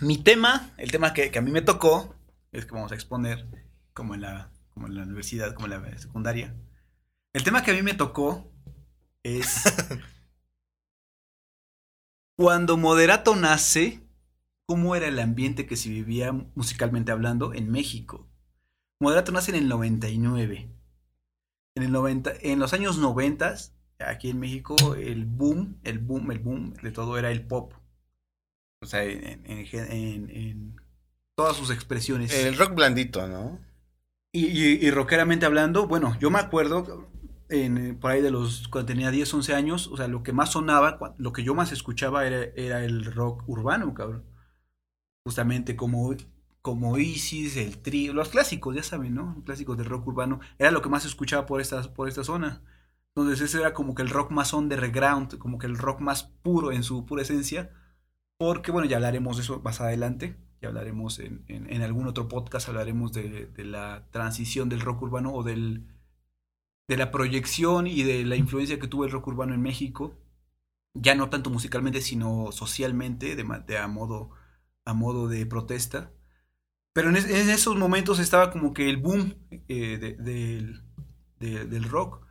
[0.01, 2.13] Mi tema, el tema que, que a mí me tocó,
[2.51, 3.47] es que vamos a exponer,
[3.93, 6.53] como en la, como en la universidad, como en la secundaria.
[7.33, 8.51] El tema que a mí me tocó
[9.23, 9.63] es
[12.35, 14.03] cuando Moderato nace,
[14.65, 18.29] cómo era el ambiente que se vivía musicalmente hablando en México.
[18.99, 20.76] Moderato nace en el 99.
[21.77, 23.53] En, el 90, en los años 90,
[23.99, 27.73] aquí en México, el boom, el boom, el boom de todo era el pop.
[28.81, 30.75] O sea, en, en- en- en
[31.35, 32.33] todas sus expresiones.
[32.33, 33.59] El rock blandito, ¿no?
[34.31, 37.07] Y, y- y rockeramente hablando, bueno, yo me acuerdo
[37.49, 40.51] en, por ahí de los cuando tenía 10, 11 años, o sea, lo que más
[40.51, 44.23] sonaba, lo que yo más escuchaba era, era el rock urbano, cabrón.
[45.25, 46.15] Justamente como,
[46.61, 49.41] como Isis, el Tri, los clásicos, ya saben, ¿no?
[49.45, 52.61] Clásicos del rock urbano, era lo que más escuchaba por esta, por esta zona.
[53.15, 56.71] Entonces ese era como que el rock más underground, como que el rock más puro
[56.71, 57.71] en su pura esencia.
[58.37, 60.37] Porque, bueno, ya hablaremos de eso más adelante.
[60.61, 65.03] Ya hablaremos en, en- en algún otro podcast, hablaremos de, de la transición del rock
[65.03, 65.85] urbano o del,
[66.87, 70.15] de la proyección y de la influencia que tuvo el rock urbano en México.
[70.95, 74.31] Ya no tanto musicalmente, sino socialmente, de, de a, modo,
[74.85, 76.11] a modo de protesta.
[76.97, 79.35] Pero en, es- en esos momentos estaba como que el boom
[79.67, 80.81] eh, de- del,
[81.39, 82.25] de- del rock.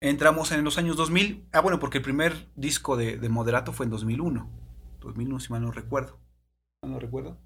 [0.00, 1.46] Entramos en los años 2000.
[1.52, 4.50] Ah, bueno, porque el primer disco de, de Moderato fue en 2001.
[4.98, 6.18] 2001, si mal no recuerdo.
[6.82, 7.38] ¿Mal no recuerdo?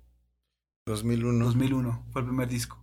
[0.86, 1.44] 2001.
[1.44, 2.82] 2001 fue el primer disco.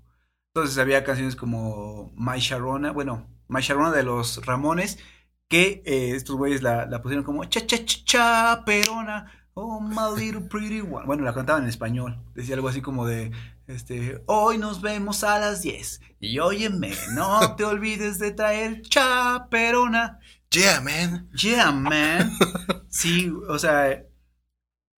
[0.54, 5.00] Entonces había canciones como My Sharona, bueno, My Sharona de los Ramones,
[5.48, 9.32] que eh, estos güeyes la, la pusieron como cha cha cha cha perona,
[9.62, 11.06] oh my little pretty one.
[11.06, 12.18] Bueno, la cantaban en español.
[12.36, 13.32] Decía algo así como de
[13.68, 20.20] este, hoy nos vemos a las 10 y óyeme, no te olvides de traer chaperona.
[20.52, 21.30] Yeah, man.
[21.34, 22.32] Yeah, man.
[22.90, 24.04] Sí, o sea,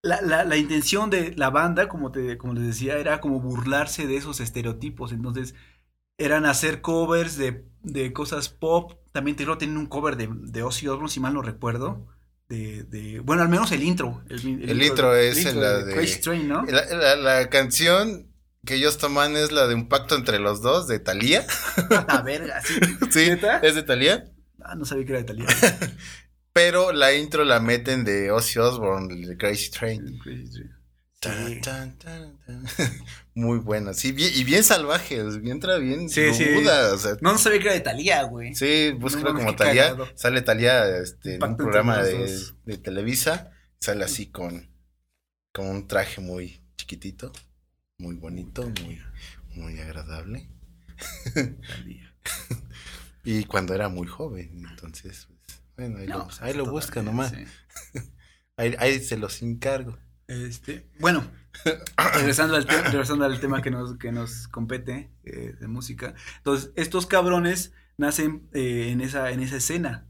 [0.02, 4.06] la, la- la intención de la banda, como, te, como les decía, era como burlarse
[4.06, 5.12] de esos estereotipos.
[5.12, 5.54] Entonces,
[6.18, 8.94] eran hacer covers de, de cosas pop.
[9.12, 12.06] También que tienen un cover de, de Ozzy Osbourne, si mal no recuerdo.
[12.52, 14.22] De, de- bueno, al menos el intro.
[14.28, 16.64] El, El intro es el la de- Crazy Train, ¿no?
[16.66, 18.28] La, la- la canción
[18.66, 21.46] que ellos toman es la de un pacto entre los dos, de Thalía.
[22.08, 22.74] La verga, sí.
[23.10, 23.58] Sí, ¿Neta?
[23.60, 24.26] es de Thalía.
[24.62, 25.50] Ah, no sabía que era de italiano.
[26.52, 30.18] Pero la intro la meten de Ozzy Osbourne, el de Crazy Train.
[30.18, 30.50] Crazy
[31.20, 31.60] Train.
[31.62, 32.66] Tan, tan, tan.
[33.34, 36.44] Muy buena, sí, bien- y bien salvaje, bien, entra bien Sí, sí.
[36.54, 38.54] ruda, o sea, No, no sabía que era de Talía, güey.
[38.54, 40.08] sí, búscalo No mames, como Talía, cagado.
[40.16, 44.68] sale Talía este, en un programa de, de Televisa, sale así con,
[45.52, 47.32] con un traje muy chiquitito,
[47.96, 49.00] muy bonito, muy,
[49.54, 50.48] muy agradable,
[51.34, 52.14] Thalía.
[53.24, 57.02] y cuando era muy joven, entonces, pues, bueno, ahí, No, lo, pues, ahí lo busca
[57.02, 58.00] nomás, sí.
[58.56, 59.98] ahí, ahí se los encargo.
[60.28, 61.26] Este, bueno,
[62.14, 66.14] regresando al, regresando al tema que nos, que nos compete eh, de música.
[66.38, 70.06] Entonces, estos cabrones nacen eh, en, esa, en esa escena.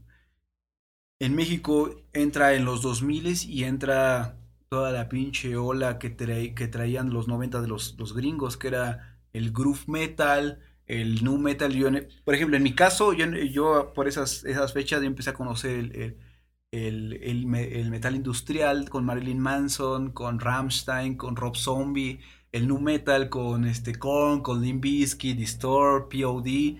[1.19, 4.37] En México entra en los 2000 y entra
[4.69, 8.67] toda la pinche ola que, trae- que traían los 90 de los, los gringos, que
[8.67, 11.89] era el groove metal, el nu metal, yo,
[12.25, 15.79] por ejemplo, en mi caso, yo, yo por esas, esas fechas yo empecé a conocer
[15.79, 16.17] el,
[16.81, 22.19] el- el me- el metal industrial con Marilyn Manson, con Rammstein, con Rob Zombie,
[22.51, 26.79] el nu metal con este Korn, con Limp Bizkit, Distort, POD,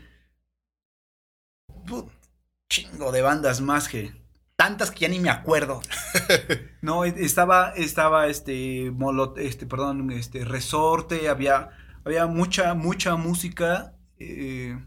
[2.69, 4.11] chingo de bandas más que
[4.55, 5.81] tantas que ya ni me acuerdo.
[6.81, 11.69] No, e- estaba, estaba este, Molot, este, perdón, este, Resorte, había,
[12.03, 14.77] había mucha, mucha música eh,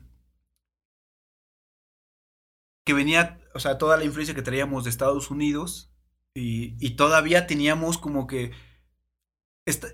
[2.84, 5.92] que venía, o sea, toda la influencia que traíamos de Estados Unidos
[6.34, 8.52] y, todavía teníamos como que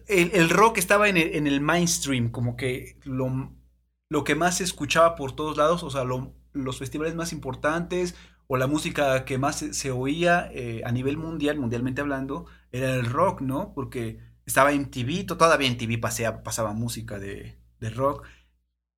[0.08, 3.54] el, rock estaba en el, mainstream, como que lo,
[4.08, 8.14] lo que más se escuchaba por todos lados, o sea, lo- los festivales más importantes
[8.46, 13.06] o la música que más se, oía eh, a nivel mundial, mundialmente hablando, era el
[13.06, 13.72] rock, ¿no?
[13.74, 18.26] Porque estaba en TV, todavía en TV pasaba música de, de rock.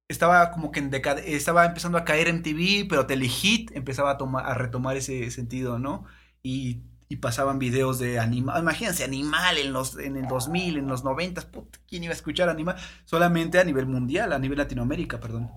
[0.08, 0.90] Estaba como que en
[1.26, 5.78] estaba empezando a caer en TV, pero Telehit empezaba a, tomar, a retomar ese sentido,
[5.78, 6.04] ¿no?
[6.42, 8.60] Y, y pasaban videos de animal.
[8.60, 12.48] Imagínense, animal en, los, en el 2000, en los 90, puta, ¿quién iba a escuchar
[12.48, 12.76] animal?
[13.04, 15.50] Solamente a nivel mundial, a nivel Latinoamérica, perdón.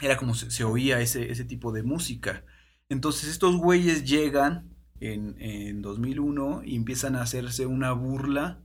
[0.00, 2.44] Era como se, se oía ese, ese tipo de música.
[2.88, 8.60] Entonces estos güeyes llegan en, en 2001 y empiezan a hacerse una burla.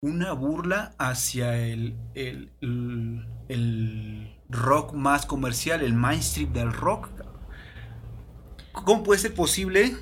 [0.00, 7.08] Una burla hacia el, el, el, el rock más comercial, el mainstream del rock.
[8.72, 9.96] ¿Cómo puede ser posible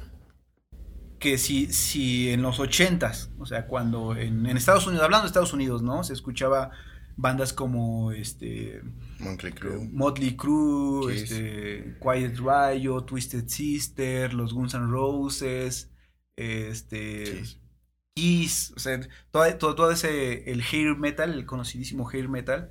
[1.18, 5.28] que si, si en los 80s, o sea, cuando en, en Estados Unidos, hablando de
[5.28, 6.04] Estados Unidos, ¿no?
[6.04, 6.70] Se escuchaba
[7.16, 8.82] bandas como este
[9.20, 9.88] Motley Crue.
[9.90, 15.90] Motley Crue, este, Quiet Riot, Twisted Sister, los Guns N' Roses,
[16.36, 17.60] este, Kiss.
[18.14, 19.00] Kiss, o sea,
[19.30, 22.70] todo, todo, todo ese, el hair metal, el conocidísimo hair metal,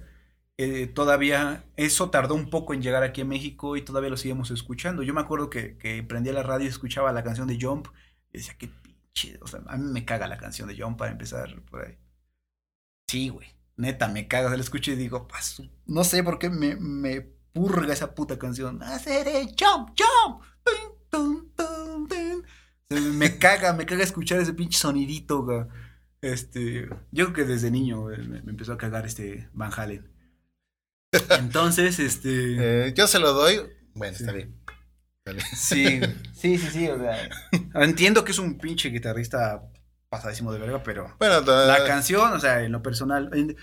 [0.57, 4.51] eh, todavía, eso tardó un poco en llegar aquí a México y todavía lo seguimos
[4.51, 5.03] escuchando.
[5.03, 7.87] Yo me acuerdo que, que prendía la radio y escuchaba la canción de Jump
[8.31, 11.11] y decía, qué pinche, o sea, a mí me caga la canción de Jump para
[11.11, 11.97] empezar por ahí.
[13.07, 15.63] Sí, güey, neta, me caga, o sea, la escucho y digo, "Paso".
[15.85, 18.81] no sé por qué me, me purga esa puta canción.
[18.83, 20.43] Haceré Jump, Jump.
[21.09, 22.43] Tum, tum, tum,
[23.01, 25.65] me caga, me caga escuchar ese pinche sonidito, güey.
[26.21, 30.09] Este, yo creo que desde niño güey, me, me empezó a cagar este Van Halen.
[31.39, 32.87] Entonces, este.
[32.87, 33.59] Eh, yo se lo doy.
[33.93, 34.23] Bueno, Sí.
[34.23, 34.55] está bien.
[35.25, 35.41] Dale.
[35.55, 35.99] Sí,
[36.33, 36.87] sí, sí, sí.
[36.89, 37.29] O sea,
[37.75, 39.69] entiendo que es un pinche guitarrista
[40.09, 43.29] pasadísimo de verga, pero Bueno, da- la canción, o sea, en lo personal.
[43.33, 43.55] en-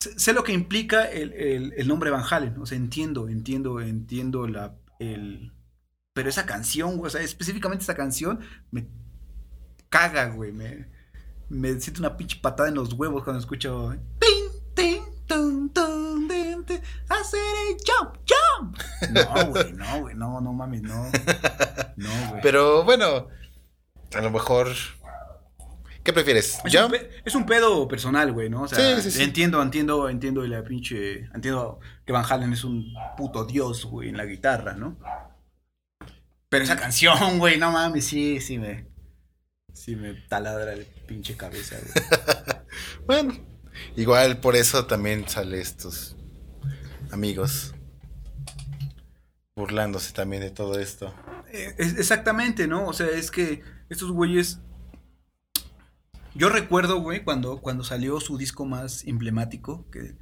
[0.00, 2.58] sé lo que implica el, el- el nombre Van Halen.
[2.58, 4.74] O sea, entiendo, entiendo, entiendo la.
[4.98, 5.52] El,
[6.12, 8.86] pero esa canción, güey, o sea, específicamente esa canción me
[9.88, 10.52] caga, güey.
[10.52, 10.88] Me,
[11.48, 13.94] me siento una pinche patada en los huevos cuando escucho.
[14.18, 18.78] Tin, tin, tun, tun, tin, tin, haceré jump, jump.
[19.10, 21.04] No, güey, no, güey, no, no mames, no.
[21.96, 22.42] No, güey.
[22.42, 23.28] Pero bueno,
[24.14, 24.68] a lo mejor.
[26.04, 26.58] ¿Qué prefieres?
[26.64, 26.90] Es un, ¿Jump?
[26.94, 28.62] pe- es un pedo personal, güey, ¿no?
[28.62, 29.22] O sea, Sí, sí, sí.
[29.22, 31.26] entiendo, entiendo, entiendo la pinche.
[31.32, 34.98] Entiendo que Van Halen es un puto dios, güey, en la guitarra, ¿no?
[36.52, 38.86] Pero esa canción, güey, no mames, sí, sí me.
[39.72, 42.06] Sí me taladra el pinche cabeza, güey.
[43.06, 43.34] Bueno,
[43.96, 46.14] igual por eso también sale estos
[47.10, 47.74] amigos
[49.56, 51.14] burlándose también de todo esto.
[51.52, 52.86] Eh, es- exactamente, ¿no?
[52.86, 54.58] O sea, es que estos güeyes.
[56.34, 60.18] Yo recuerdo, güey, cuando, cuando salió su disco más emblemático, que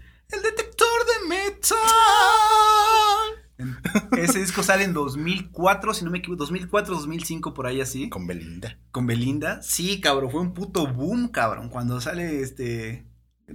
[4.18, 8.26] Ese disco sale en 2004, si no me equivoco, 2004, 2005, por ahí así, Con
[8.26, 8.78] Belinda.
[8.90, 9.62] con Belinda.
[9.62, 13.06] Sí, cabrón, fue un puto boom, cabrón, cuando sale este,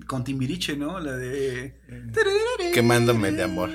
[0.08, 1.00] con Timbiriche, ¿no?
[1.00, 1.80] La de...
[2.74, 3.70] Quemándome de amor.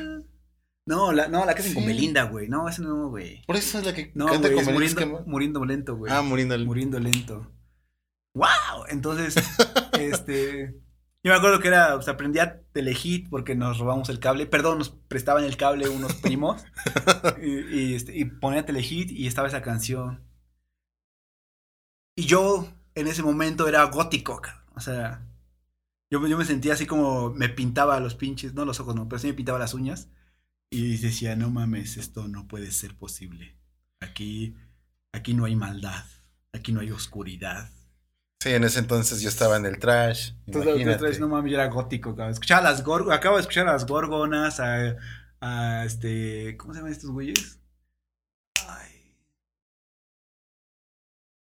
[0.86, 1.88] No, la, no, la que hacen con Sí.
[1.88, 3.42] Belinda, güey, no, esa no, güey.
[3.46, 6.12] Por eso es la que No, canta güey, con muriendo, que- muriendo lento, güey.
[6.12, 6.54] Ah, muriendo.
[6.54, 7.52] el- muriendo lento.
[8.34, 8.86] ¡Wow!
[8.88, 9.34] Entonces,
[10.00, 10.74] este.
[11.22, 14.46] Yo me acuerdo que era, o sea, aprendía Telehit porque nos robamos el cable.
[14.46, 16.64] Perdón, nos prestaban el cable unos primos.
[17.42, 20.24] y, y, este, y ponía Telehit y estaba esa canción.
[22.16, 24.40] Y yo, en ese momento, era gótico.
[24.74, 25.26] O sea,
[26.10, 29.18] yo, yo me sentía así como me pintaba los pinches, no los ojos, no, pero
[29.18, 30.08] sí me pintaba las uñas.
[30.70, 33.56] Y decía, no mames, esto no puede ser posible.
[34.00, 34.56] Aquí,
[35.12, 36.04] aquí no hay maldad.
[36.52, 37.70] Aquí no hay oscuridad.
[38.40, 40.32] Sí, en ese entonces yo estaba en el trash.
[40.46, 42.32] Entonces, otra vez, no mames, yo era gótico, cabrón.
[42.32, 44.96] Escuchaba las gorgonas, acabo de escuchar a las gorgonas, a,
[45.40, 47.60] a este, ¿cómo se llaman estos güeyes?
[48.66, 49.14] Ay.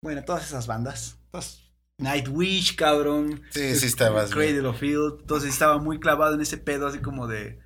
[0.02, 1.68] Bueno, todas esas bandas, todas
[2.00, 3.42] Nightwish, cabrón.
[3.50, 4.54] Sí, sí estabas bien.
[4.54, 5.22] Cradle of Field.
[5.22, 7.60] Entonces estaba muy clavado en ese pedo, así como de.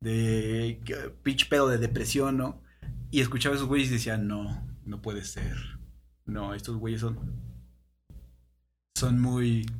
[0.00, 0.80] de.
[1.22, 2.62] pinche pedo de depresión, ¿no?
[3.10, 5.56] Y escuchaba a esos güeyes y decía, no, no puede ser.
[6.24, 7.18] No, estos güeyes son.
[9.02, 9.70] Son muy.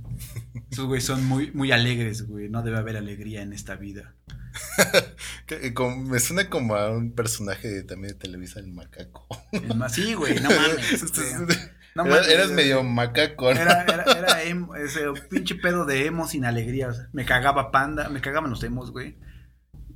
[0.71, 2.49] Esos güeyes son muy, muy alegres, güey.
[2.49, 4.15] No debe haber alegría en esta vida.
[5.75, 9.27] Como- me suena como a un personaje de- también de Televisa, el macaco.
[9.91, 11.13] Sí, güey, no mames.
[11.13, 11.57] güey.
[11.95, 12.57] No mames, eras güey.
[12.57, 13.61] medio macaco, ¿no?
[13.61, 16.89] Era, era, era emo, ese pinche pedo de emo sin alegría.
[16.89, 19.17] o sea, me cagaba panda, me cagaban los emos, güey.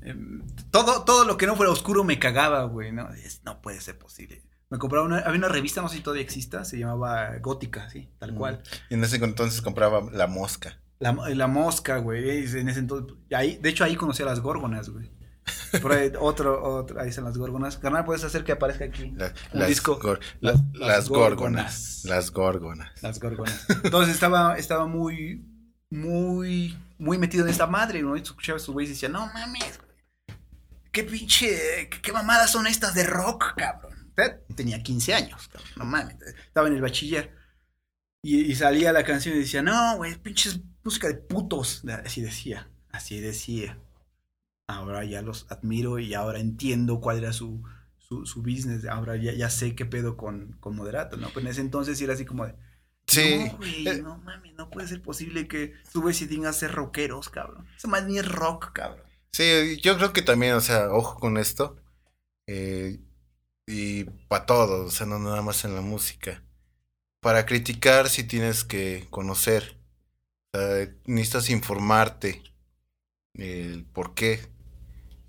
[0.03, 2.93] Em, todo, todo lo que no fuera oscuro me cagaba, güey.
[2.93, 4.43] No, Es- no puede ser posible.
[4.69, 8.09] Me compraba una, había una revista, no sé si todavía exista, se llamaba Gótica, sí,
[8.19, 8.63] tal cual.
[8.91, 10.81] Y en ese entonces compraba la mosca.
[10.99, 12.29] La, la mosca, güey.
[12.59, 15.11] En ese entonces, ahí, de hecho ahí conocí a las górgonas, güey.
[15.81, 17.77] Por ahí, otro, otro, ahí están las górgonas.
[17.79, 19.13] Carnal, puedes hacer que aparezca aquí.
[19.17, 20.01] La- Un las, disco.
[20.01, 22.01] gor- Las- la- las górgonas.
[22.05, 22.91] Las górgonas.
[23.03, 23.67] Las gorgonas.
[23.85, 25.45] Entonces estaba, estaba muy,
[25.91, 28.17] muy, muy metido en esta madre, ¿no?
[28.17, 30.39] Y escuchaba a esos güeyes y decía, no mames, güey.
[30.91, 33.95] Qué pinche, qué, qué mamadas son estas de rock, cabrón.
[34.55, 36.17] Tenía 15 años, cabrón, no mames.
[36.47, 37.33] Estaba en el bachiller.
[38.23, 41.85] Y, y salía la canción y decía, no, güey, pinches música de putos.
[42.05, 43.79] Así decía, así decía.
[44.69, 47.63] Ahora ya los admiro y ahora entiendo cuál era su,
[47.99, 48.85] su, su business.
[48.87, 51.29] Ahora ya, ya sé qué pedo con, con Moderato, ¿no?
[51.29, 52.55] Pero en ese entonces era así como de,
[53.07, 53.51] Sí.
[53.51, 56.73] no, güey, eh, no mames, no puede ser posible que tú güey si tengas ser
[56.73, 57.67] rockeros, cabrón.
[57.77, 59.07] Eso más ni es rock, cabrón.
[59.33, 61.77] Sí, yo creo que también, o sea, ojo con esto.
[62.49, 63.01] eh,
[63.67, 66.43] y para todo, o sea, no nada más en la música.
[67.21, 69.77] Para criticar sí tienes que conocer.
[71.05, 72.43] Necesitas informarte
[73.35, 74.41] el por qué.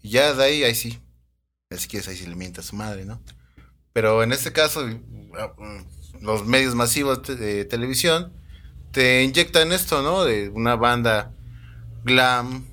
[0.02, 1.00] Y ya de ahí, ahí sí.
[1.72, 3.22] Si quieres, ahí sí le mientas a su madre, ¿no?
[3.92, 4.88] Pero en este caso,
[6.22, 8.32] los medios masivos de televisión
[8.92, 10.24] te inyectan esto, ¿no?
[10.24, 11.34] De una banda
[12.04, 12.66] glam,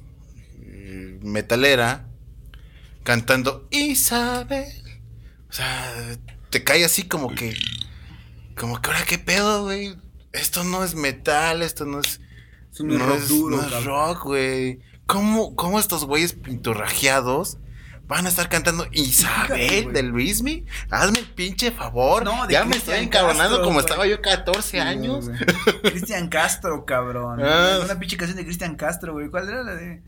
[0.61, 2.07] eh, metalera,
[3.03, 4.84] cantando Isabel.
[5.55, 6.17] O sea,
[6.51, 7.55] te cae así como que,
[8.57, 9.95] como que ahora qué pedo, güey.
[10.33, 12.21] Esto no es metal, esto no es,
[12.73, 14.81] Eso no, es rock duro, no es rock, güey.
[15.07, 17.59] ¿Cómo, ¿Cómo estos güeyes pinturrajeados
[18.09, 20.65] van a estar cantando Isabel de Luismi?
[20.91, 22.25] Hazme el pinche favor.
[22.25, 23.85] No, de ya me estoy encabronando como güey.
[23.85, 25.31] estaba yo 14 años.
[25.83, 27.41] Cristian Castro, cabrón.
[27.45, 27.79] Ah.
[27.85, 29.29] Una pinche canción de Cristian Castro, güey.
[29.29, 30.03] ¿Cuál era la de?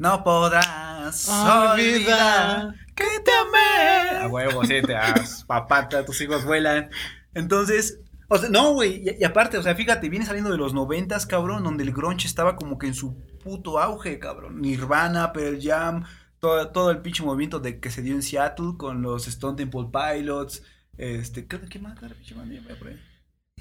[0.00, 4.24] No podrás Olvidar olvidar que te amé.
[4.24, 6.88] A huevo, sí, te has papata, tus hijos vuelan.
[7.34, 9.06] Entonces, o sea, no, güey.
[9.06, 12.26] Y, y aparte, o sea, fíjate, viene saliendo de los noventas, cabrón, donde el grunge
[12.26, 14.62] estaba como que en su puto auge, cabrón.
[14.62, 16.06] Nirvana, Pearl Jam,
[16.38, 19.88] todo, todo el pinche movimiento de que se dio en Seattle con los Stone Temple
[19.92, 20.62] Pilots.
[20.96, 21.98] Este, ¿qué, qué más?
[21.98, 22.16] pinche.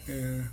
[0.07, 0.49] Eh,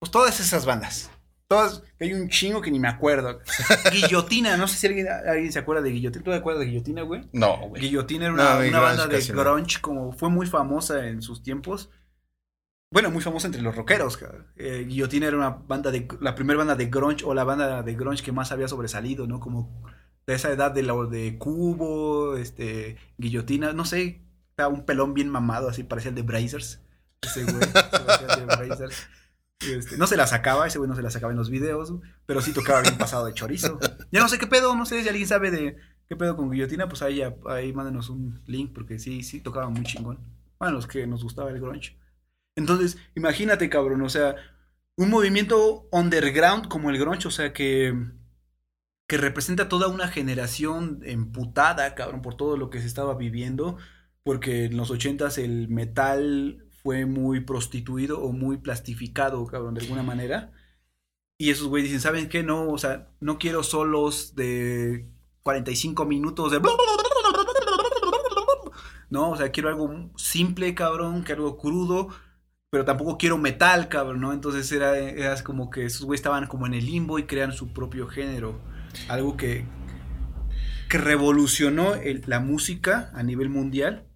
[0.00, 1.08] pues todas esas bandas.
[1.48, 3.40] Todas, hay un chingo que ni me acuerdo.
[3.92, 6.22] Guillotina, no sé si alguien, alguien se acuerda de Guillotina.
[6.22, 7.26] ¿Tú te acuerdas de Guillotina, güey?
[7.32, 7.80] No, güey.
[7.80, 9.40] Guillotina era una, una banda de no.
[9.40, 11.90] grunge, como fue muy famosa en sus tiempos.
[12.90, 14.18] Bueno, muy famosa entre los rockeros.
[14.56, 17.94] Eh, Guillotina era una banda de, la primera banda de grunge o la banda de
[17.94, 19.40] grunge que más había sobresalido, ¿no?
[19.40, 19.82] Como
[20.26, 25.30] de esa edad de la de Cubo, este, Guillotina, no sé, estaba un pelón bien
[25.30, 26.82] mamado, así parecía el de Brazers.
[27.22, 29.08] Ese güey, de Brazers.
[29.60, 31.92] Este, no se la sacaba, ese güey no se la sacaba en los videos,
[32.26, 33.78] pero sí tocaba bien pasado de chorizo.
[34.12, 35.76] Ya no sé qué pedo, no sé si alguien sabe de
[36.08, 39.82] qué pedo con Guillotina, pues ahí, ahí mándenos un link, porque sí, sí tocaba muy
[39.82, 40.18] chingón.
[40.58, 41.98] Bueno, los que nos gustaba el grunge.
[42.56, 44.36] Entonces, imagínate, cabrón, o sea,
[44.96, 47.94] un movimiento underground como el grunge, o sea, que,
[49.08, 53.76] que representa toda una generación emputada, cabrón, por todo lo que se estaba viviendo,
[54.22, 60.02] porque en los ochentas el metal fue muy prostituido o muy plastificado, cabrón, de alguna
[60.02, 60.52] manera.
[61.36, 62.42] Y esos güeyes dicen, ¿saben qué?
[62.42, 65.06] No, o sea, no quiero solos de
[65.42, 66.62] 45 minutos de...
[69.10, 72.08] No, o sea, quiero algo simple, cabrón, que algo crudo,
[72.70, 74.32] pero tampoco quiero metal, cabrón, ¿no?
[74.32, 77.74] Entonces era, era como que esos güeyes estaban como en el limbo y crean su
[77.74, 78.62] propio género.
[79.10, 79.66] Algo que,
[80.88, 81.92] que revolucionó
[82.24, 84.07] la música a nivel mundial.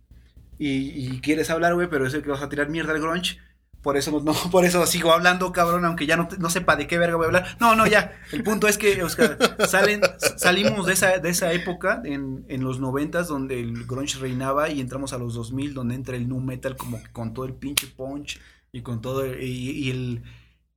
[0.66, 3.38] Y, y quieres hablar, güey, pero es el que vas a tirar mierda al grunge.
[3.82, 6.98] Por eso, no, por eso sigo hablando, cabrón, aunque ya no, no sepa de qué
[6.98, 7.56] verga voy a hablar.
[7.60, 8.12] No, no, ya.
[8.30, 12.78] El punto es que, Oscar, salen, salimos de esa, de esa época en, en los
[12.80, 16.76] noventas donde el grunge reinaba y entramos a los 2000 donde entra el nu metal
[16.76, 18.40] como que con todo el pinche punch
[18.72, 20.22] y con todo el- y, y el...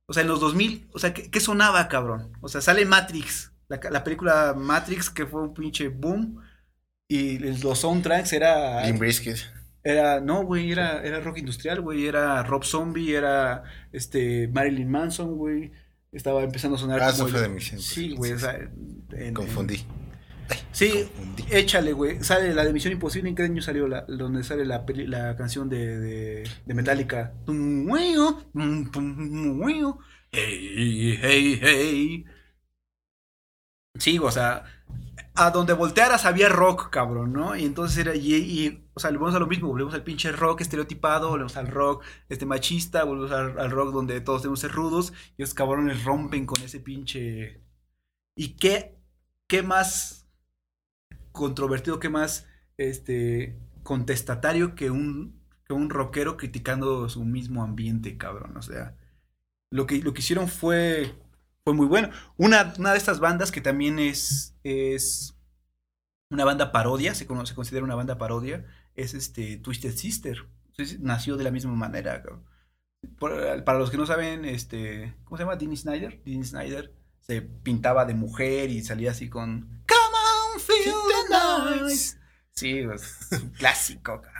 [0.06, 2.32] O sea, en los 2000, o sea, ¿qué, sonaba, cabrón?
[2.40, 6.40] O sea, sale Matrix, la, la película Matrix que fue un pinche boom
[7.08, 8.98] y los soundtracks era...
[9.88, 13.62] Era, no, güey, era, era rock industrial, güey, era Rob Zombie, era
[13.92, 15.70] este Marilyn Manson, güey.
[16.10, 17.84] Estaba empezando a sonar Ah, como eso el- fue de tiempos.
[17.84, 18.58] Sí, güey, o sea,
[19.12, 19.84] en- Confundí.
[20.72, 21.44] Sí, Confundí.
[21.50, 22.22] échale, güey.
[22.24, 23.28] Sale la de Misión Imposible.
[23.28, 27.32] ¿En qué año salió la, donde sale la, peli- la canción de, de, de Metallica?
[30.32, 32.24] Hey, hey, hey.
[33.98, 34.64] Sí, o sea,
[35.36, 37.54] a donde voltearas había rock, cabrón, ¿no?
[37.56, 41.28] Y entonces era, y, o sea, volvemos a lo mismo, volvemos al pinche rock estereotipado,
[41.28, 45.52] volvemos al rock este machista, volvemos al, rock donde todos tenemos ser rudos, y los
[45.54, 47.60] cabrones rompen con ese pinche...
[48.34, 48.98] ¿Y qué,
[49.46, 50.26] qué más
[51.32, 58.56] controvertido, qué más este contestatario que un, que un rockero criticando su mismo ambiente, cabrón?
[58.56, 58.96] O sea,
[59.70, 61.14] lo que, lo que hicieron fue,
[61.66, 62.10] fue muy bueno.
[62.36, 65.34] Una, una de estas bandas que también es, es
[66.30, 68.64] una banda parodia, se, se considera una banda parodia,
[68.94, 70.46] es este Twisted Sister.
[70.68, 72.22] Entonces, nació de la misma manera.
[73.18, 75.56] Por- para los que no saben, este, ¿cómo se llama?
[75.56, 76.22] Dean Snyder.
[76.24, 82.16] Dean Snyder se pintaba de mujer y salía así con Come on, feel the noise.
[82.52, 84.32] Sí, pues, un clásico, cabrón.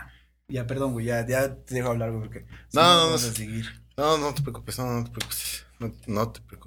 [0.46, 3.24] Ya, perdón, güey, ya, ya te dejo hablar, güey, porque si No, no, no, vamos
[3.24, 3.66] a seguir.
[3.96, 5.66] No, no te preocupes, no, no te preocupes.
[5.80, 6.65] No, no te preocupes.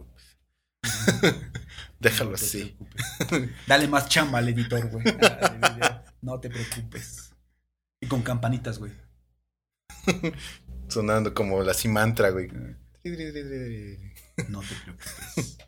[1.99, 2.75] Déjalo No te así.
[2.77, 3.49] preocupes.
[3.67, 5.05] Dale más chamba al editor, güey.
[5.21, 7.33] Ah, No te preocupes.
[8.01, 8.93] Y con campanitas, güey.
[10.87, 12.47] Sonando como la cimantra, güey.
[14.47, 15.57] No te preocupes.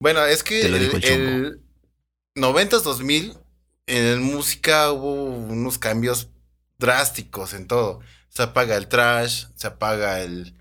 [0.00, 1.62] Bueno, es que Te lo el, el el
[2.34, 3.38] 90s 2000
[3.86, 6.28] en música hubo unos cambios
[6.78, 8.00] drásticos en todo.
[8.28, 10.56] Se apaga el trash, se apaga el,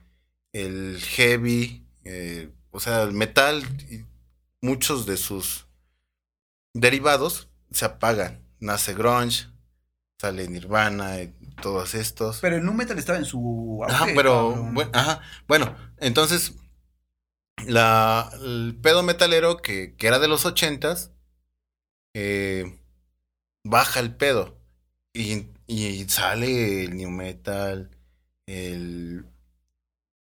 [0.54, 4.06] el heavy, eh, o sea, el metal y
[4.62, 5.68] muchos de sus
[6.74, 8.42] derivados se apagan.
[8.60, 9.48] Nace grunge,
[10.20, 11.30] sale Nirvana y
[11.62, 12.42] todos estos.
[12.42, 14.74] Pero el nu metal estaba en su Ajá, auge, pero cabrón.
[14.74, 16.54] bueno, ajá, bueno, entonces
[17.66, 21.12] la el pedo metalero que, que era de los ochentas
[22.14, 22.80] eh,
[23.64, 24.58] baja el pedo
[25.14, 27.92] y, y sale el new metal,
[28.48, 29.26] el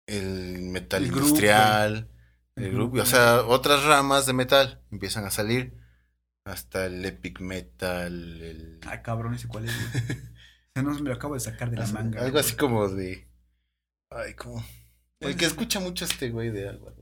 [0.07, 2.09] el metal El industrial,
[2.55, 5.77] el groove, o sea, otras ramas de metal empiezan a salir
[6.45, 9.73] hasta el epic metal, el Ay, cabrón, ese cuál es,
[10.75, 12.19] no me lo acabo de sacar de la manga.
[12.19, 12.43] Algo güey.
[12.43, 13.27] así como de.
[14.11, 14.63] Ay, como.
[15.19, 16.95] El que escucha mucho este güey de Álvaro.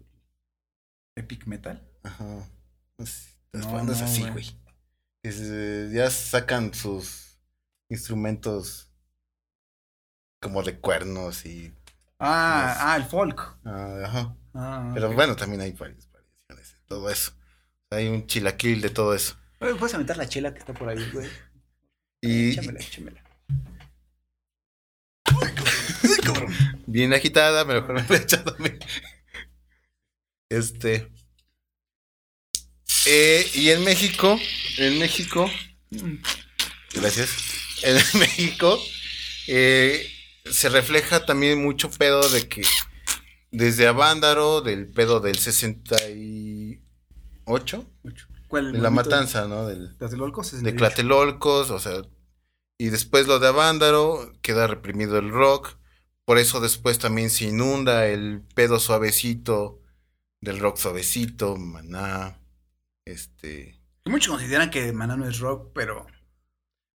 [1.16, 1.86] Epic metal.
[2.04, 2.48] Ajá.
[2.96, 5.92] Pues, Las No, bandas no, así, güey.
[5.94, 7.38] ya sacan sus
[7.90, 8.90] instrumentos
[10.42, 11.74] como de cuernos y.
[12.20, 13.58] Ah, Los- ah, el folk.
[13.66, 14.36] ah, ajá.
[14.54, 17.32] Ah, Pero bueno, también hay varias variaciones de todo eso.
[17.90, 19.36] Hay un chilaquil de todo eso.
[19.60, 21.30] Oye, ¿Puedes aventar la chela que está por ahí, güey?
[22.22, 23.24] Y Échamela, échamela.
[26.88, 28.70] bien agitada, pero con el echado a mí.
[30.50, 31.10] Este.
[33.06, 34.40] Eh, y en México,
[34.78, 35.50] en México,
[36.94, 37.30] gracias.
[37.84, 38.80] En México
[39.48, 40.10] eh,
[40.50, 42.62] se refleja también mucho pedo de que
[43.54, 47.86] desde Avándaro, del pedo del 68,
[48.48, 48.74] ¿Cuál?
[48.74, 49.68] de la matanza, ¿no?
[49.68, 50.76] De 68.
[50.76, 52.02] Clatelolcos, o sea,
[52.78, 55.78] y después lo de Avándaro, queda reprimido el rock,
[56.26, 59.80] por eso después también se inunda el pedo suavecito
[60.42, 62.40] del rock suavecito, maná,
[63.06, 66.06] este, Muchos consideran que Maná no es rock, pero.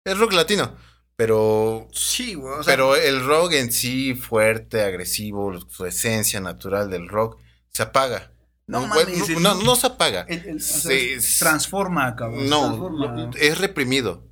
[0.04, 0.74] el rock latino,
[1.16, 2.54] pero, Sí, güey.
[2.60, 7.38] O sea, pero el rock en sí fuerte, agresivo, su esencia natural del rock
[7.70, 8.32] se apaga.
[8.66, 10.26] no, Bueno, mames, el- no, no, no se apaga.
[10.28, 12.48] el- el- se- se transforma, cabrón.
[12.48, 13.30] No, transforma.
[13.38, 14.24] es reprimido.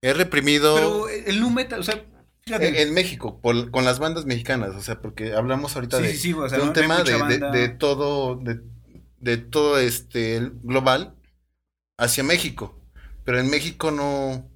[0.00, 0.74] Es reprimido.
[0.76, 2.04] Pero el nu metal, o sea,
[2.42, 2.68] fíjate.
[2.68, 6.12] En, en México, por- con las bandas mexicanas, o sea, porque hablamos ahorita sí, de,
[6.12, 8.60] sí, sí, o sea, de un tema de, de- de todo, de,
[9.18, 11.14] de todo este global
[11.98, 12.78] hacia México.
[13.24, 14.48] Pero en México no,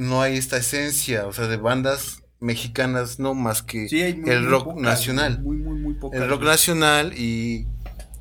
[0.00, 4.30] no hay esta esencia, o sea, de bandas mexicanas, no más que Sí, hay muy-
[4.30, 5.40] el muy rock pocas, nacional.
[5.42, 6.20] Muy, muy, muy pocas.
[6.20, 7.66] el rock nacional y,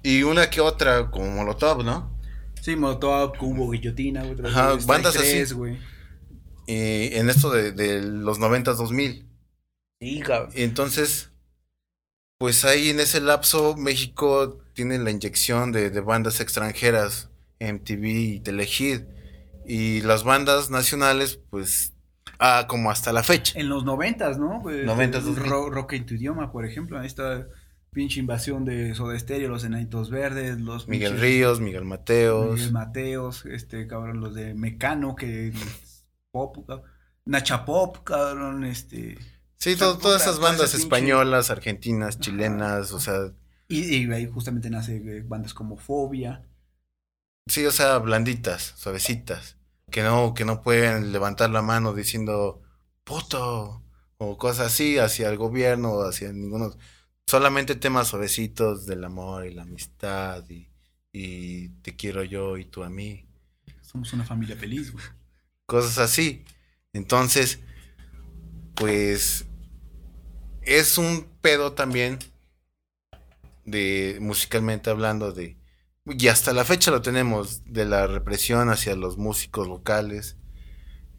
[0.03, 2.15] y una que otra, como Molotov, ¿no?
[2.61, 4.35] Sí, Molotov, Cubo, Guillotina, güey.
[4.45, 5.53] Ajá, bandas así.
[5.53, 5.77] güey.
[6.67, 9.25] Y en esto de, de los 90 2000.
[10.01, 10.51] Sí, cabrón.
[10.55, 11.31] Entonces,
[12.37, 18.39] pues ahí en ese lapso México tiene la inyección de, de bandas extranjeras, MTV y
[18.41, 19.03] Telehit.
[19.71, 21.93] Y las bandas nacionales, pues,
[22.39, 23.59] ah, como hasta la fecha.
[23.59, 24.59] En los noventas, ¿no?
[24.61, 24.83] güey?
[24.85, 25.45] 90s, El 2000.
[25.49, 26.99] ro- rock en tu idioma, por ejemplo.
[26.99, 27.47] Ahí está
[27.91, 32.55] pinche invasión de Soda Stereo, los Enanitos Verdes, los Miguel pinches- Ríos, Miguel Mateos.
[32.55, 35.53] Miguel Mateos, este cabrón, los de Mecano, que
[36.31, 36.85] pop, cabrón.
[37.25, 39.17] Nacha Pop, cabrón, este...
[39.57, 43.33] Sí, O sea, to- todas esas bandas pinche- españolas, argentinas, chilenas, o sea,
[43.67, 46.41] Y, y ahí justamente nace eh, bandas como Fobia.
[47.45, 49.57] sí, o sea, blanditas, suavecitas,
[49.89, 52.61] que no, que no pueden levantar la mano diciendo
[53.03, 53.83] puto
[54.17, 56.75] o cosas así hacia el gobierno o hacia ninguno,
[57.27, 60.69] solamente temas suavecitos del amor y la amistad y,
[61.11, 63.25] y te quiero yo y tú a mí.
[63.81, 65.05] Somos una familia feliz, güey.
[65.65, 66.43] cosas así.
[66.93, 67.59] Entonces,
[68.75, 69.45] pues
[70.61, 72.19] es un pedo también
[73.65, 75.58] de musicalmente hablando de
[76.05, 80.37] y hasta la fecha lo tenemos de la represión hacia los músicos locales,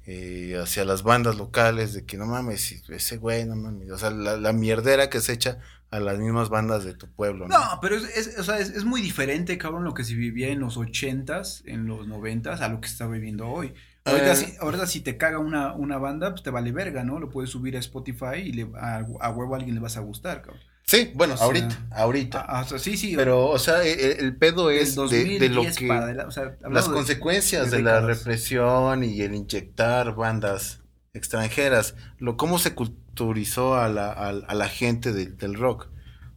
[0.06, 4.10] eh, hacia las bandas locales, de que no mames, ese güey, no mames, o sea,
[4.10, 5.58] la, la mierdera que se echa
[5.90, 7.58] a las mismas bandas de tu pueblo, ¿no?
[7.58, 10.48] No, pero es, es- o sea, es, es muy diferente, cabrón, lo que se vivía
[10.48, 13.74] en los ochentas, en los noventas, a lo que se está viviendo hoy.
[14.04, 14.36] Ahorita, Eh.
[14.36, 17.18] si, ahorita si te caga una, una banda, pues te vale verga, ¿no?
[17.18, 20.00] Lo puedes subir a Spotify y le, a, a huevo a alguien le vas a
[20.00, 20.62] gustar, cabrón.
[20.90, 22.44] Sí, bueno, o sea, ahorita, ahorita.
[22.48, 23.14] Ah, o sea, sí, sí.
[23.16, 25.90] Pero, o sea, el, el pedo es de, de lo 2010 que...
[25.90, 30.80] o sea, las consecuencias de de, la represión y el inyectar bandas
[31.12, 35.88] extranjeras, lo cómo se culturizó a la, a, a la gente del- del rock.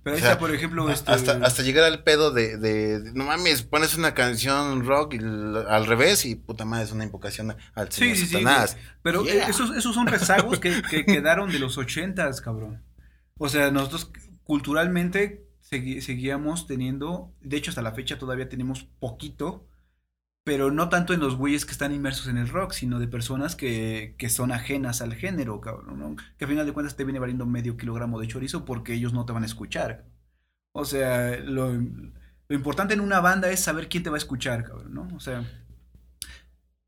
[0.04, 1.12] Pero ahí o sea, está, por ejemplo, este...
[1.12, 5.18] Hasta, hasta llegar al pedo de, de- de, no mames, pones una canción rock y
[5.18, 8.78] al revés y puta madre es una invocación al Sí, sí, sí, Satanás.
[9.01, 9.47] Pero Yeah.
[9.47, 12.84] eh, esos, esos son rezagos que, que quedaron de los ochentas, cabrón.
[13.38, 14.12] O sea, nosotros
[14.43, 19.65] culturalmente seguíamos teniendo, de hecho hasta la fecha todavía tenemos poquito,
[20.43, 23.55] pero no tanto en los güeyes que están inmersos en el rock, sino de personas
[23.55, 26.17] que, que son ajenas al género, cabrón.
[26.37, 29.25] Que al final de cuentas te viene valiendo medio kilogramo de chorizo porque ellos no
[29.25, 30.05] te van a escuchar.
[30.73, 34.63] O sea, lo, lo importante en una banda es saber quién te va a escuchar,
[34.63, 35.07] cabrón, ¿no?
[35.15, 35.43] O sea,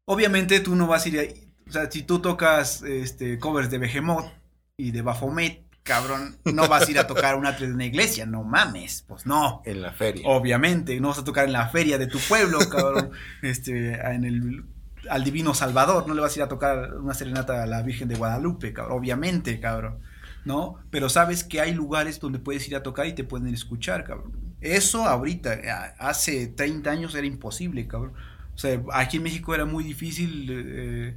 [0.05, 1.53] obviamente tú no vas a ir ahí.
[1.67, 4.31] O sea, si tú tocas este, covers de Behemoth
[4.77, 8.43] y de Baphomet, cabrón, no vas a ir a tocar una de una iglesia, no
[8.43, 9.61] mames, pues no.
[9.65, 10.27] En la feria.
[10.27, 13.11] Obviamente, no vas a tocar en la feria de tu pueblo, cabrón,
[13.43, 14.65] este, en el,
[15.09, 18.07] al Divino Salvador, no le vas a ir a tocar una serenata a la Virgen
[18.07, 19.99] de Guadalupe, cabrón, obviamente, cabrón,
[20.43, 20.79] ¿no?
[20.89, 24.33] Pero sabes que hay lugares donde puedes ir a tocar y te pueden escuchar, cabrón.
[24.61, 28.13] Eso ahorita, hace 30 años era imposible, cabrón.
[28.55, 30.47] O sea, aquí en México era muy difícil.
[30.49, 31.15] eh,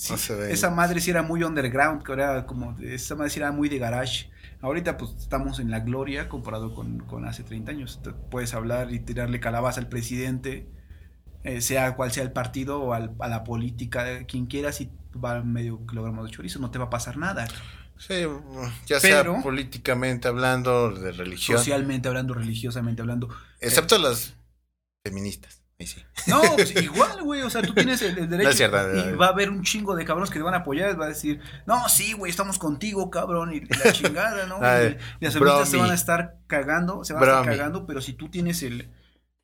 [0.00, 3.68] sí, esa madre sí era muy underground, que era como, esa madre sí era muy
[3.68, 4.30] de garage.
[4.62, 8.00] Ahorita pues estamos en la gloria comparado con, con hace 30 años.
[8.02, 10.68] Te puedes hablar y tirarle calabaza al presidente,
[11.44, 14.90] eh, sea cual sea el partido o al- a la política, eh, quien quieras, y
[15.22, 17.48] va medio kilogramo de chorizo, no te va a pasar nada.
[17.96, 18.14] Sí,
[18.86, 23.28] ya sea Pero- políticamente hablando, de religión, Socialmente hablando, religiosamente hablando.
[23.60, 24.34] excepto las
[25.04, 25.59] feministas.
[25.86, 26.02] Sí.
[26.26, 28.44] No, pues igual, güey, o sea, tú tienes el, el derecho.
[28.44, 30.54] No es cierto, no, y va a haber un chingo de cabrones que te van
[30.54, 34.58] a apoyar, va a decir, no, sí, güey, estamos contigo, cabrón, y la chingada, ¿no?
[34.60, 38.00] Ay, y las feministas se van a estar cagando, se van a estar cagando, pero
[38.02, 38.90] si tú tienes el,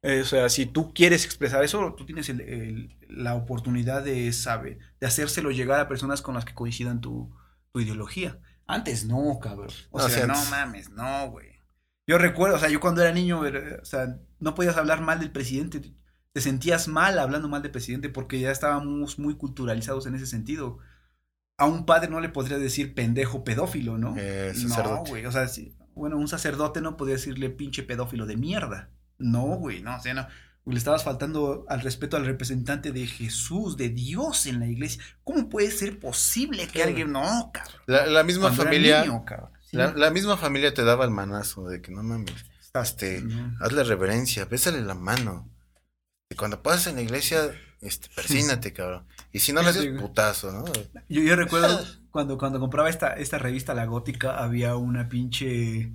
[0.03, 4.31] eh, o sea, si tú quieres expresar eso, tú tienes el- el- la oportunidad de,
[4.33, 7.35] sabe, de hacérselo llegar a personas con las que coincidan tu,
[7.73, 8.39] tu ideología.
[8.67, 9.71] Antes no, cabrón.
[9.91, 11.63] O sea, no mames, no, güey.
[12.07, 15.31] Yo recuerdo, o sea, yo cuando era niño, o sea, no podías hablar mal del
[15.33, 15.95] presidente.
[16.37, 20.77] Te sentías mal hablando mal del presidente porque ya estábamos muy culturalizados en ese sentido.
[21.57, 24.15] A un padre no le podrías decir pendejo pedófilo, ¿no?
[24.19, 25.25] Eh, no, güey.
[25.25, 25.49] O sea,
[25.95, 28.91] bueno, un sacerdote no podría decirle pinche pedófilo de mierda.
[29.17, 30.27] No, güey, no, o sea, no.
[30.67, 35.03] Le estabas faltando al respeto al representante de Jesús, de Dios en la iglesia.
[35.25, 37.81] ¿Cómo puede ser posible que alguien no, cabrón?
[37.87, 39.53] La, la misma Cuando familia, niño, cabrón.
[39.63, 39.79] Sí.
[39.79, 43.55] la, la misma familia te daba el manazo de que no mames, Estás- este, no.
[43.59, 45.51] hazle reverencia, bésale la mano.
[46.31, 49.07] Y cuando pases en la iglesia, este, persínate, cabrón.
[49.33, 50.65] Y si no le haces putazo, ¿no?
[51.09, 55.93] Yo, yo recuerdo cuando, cuando compraba esta, esta revista La Gótica, había una pinche.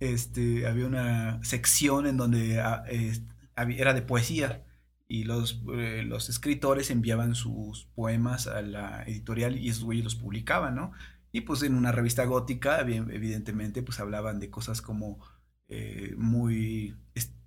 [0.00, 3.22] Este, había una sección en donde ah, es-
[3.56, 4.64] era de poesía.
[5.06, 10.14] Y los, eh, los escritores enviaban sus poemas a la editorial y esos güeyes los
[10.16, 10.92] publicaban, ¿no?
[11.32, 15.18] Y pues en una revista gótica, evidentemente, pues hablaban de cosas como
[15.68, 16.96] eh, muy,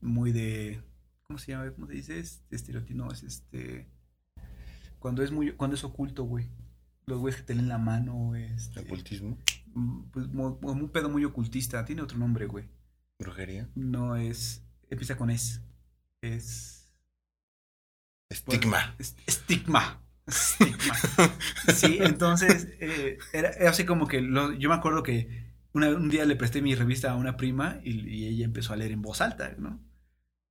[0.02, 0.84] muy de,
[1.28, 1.72] ¿cómo se llama?
[1.72, 2.20] ¿Cómo se dice?
[2.20, 3.88] Este estereotipo, no, es este,
[5.00, 6.50] cuando es muy, cuando es oculto, güey.
[7.08, 9.38] Los güeyes que te leen la mano, este, Ocultismo,
[9.76, 12.66] mm, pues mo- mo- un pedo muy ocultista, tiene otro nombre, güey.
[13.20, 15.62] brujería, No es, empieza con es,
[16.22, 16.92] es,
[18.30, 18.96] estigma.
[19.00, 20.02] es- estigma.
[20.28, 20.96] Estigma.
[21.76, 26.10] Sí, entonces, eh, era, era así como que lo- yo me acuerdo que una- un
[26.10, 29.02] día le presté mi revista a una prima y, y ella empezó a leer en
[29.04, 29.80] voz alta, ¿no?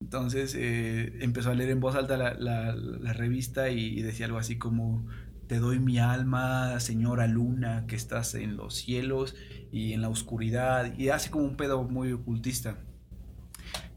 [0.05, 4.27] Entonces eh, empezó a leer en voz alta la, la- la revista y, y decía
[4.27, 5.07] algo así como
[5.49, 9.35] te doy mi alma, señora luna, que estás en los cielos
[9.73, 12.77] y en la oscuridad, y hace como un pedo muy ocultista.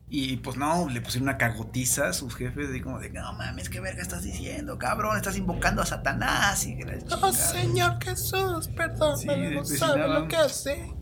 [0.09, 3.69] Y pues no, le pusieron una cagotiza a sus jefes, de como de, no mames,
[3.69, 5.17] ¿qué verga estás diciendo, cabrón?
[5.17, 6.65] Estás invocando a Satanás.
[6.65, 7.31] Y Oh, chingada".
[7.33, 10.21] Señor Jesús, perdón, Sí, no sabe vecinaban.
[10.23, 10.93] lo que hace.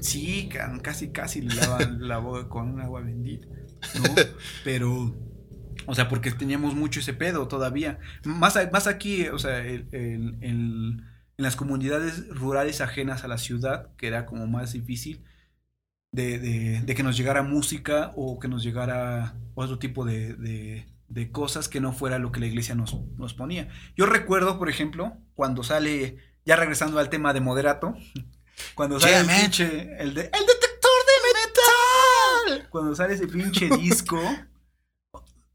[0.00, 3.46] Sí, ca- casi, casi le lavan la boca con un agua bendita,
[3.98, 4.14] ¿no?
[4.64, 5.14] Pero,
[5.86, 7.98] o sea, porque teníamos mucho ese pedo todavía.
[8.24, 11.04] Más, más aquí, o sea, el- el- el-
[11.38, 15.24] en las comunidades rurales ajenas a la ciudad, que era como más difícil
[16.12, 20.86] de, de- de que nos llegara música o que nos llegara otro tipo de, de-
[21.08, 23.68] de cosas que no fuera lo que la iglesia nos, nos ponía.
[23.96, 27.94] Yo recuerdo, por ejemplo, cuando sale, ya regresando al tema de moderato,
[28.74, 29.66] cuando sale Yeah, el pinche,
[29.98, 30.52] el de, el de
[32.70, 34.18] cuando sale ese pinche disco,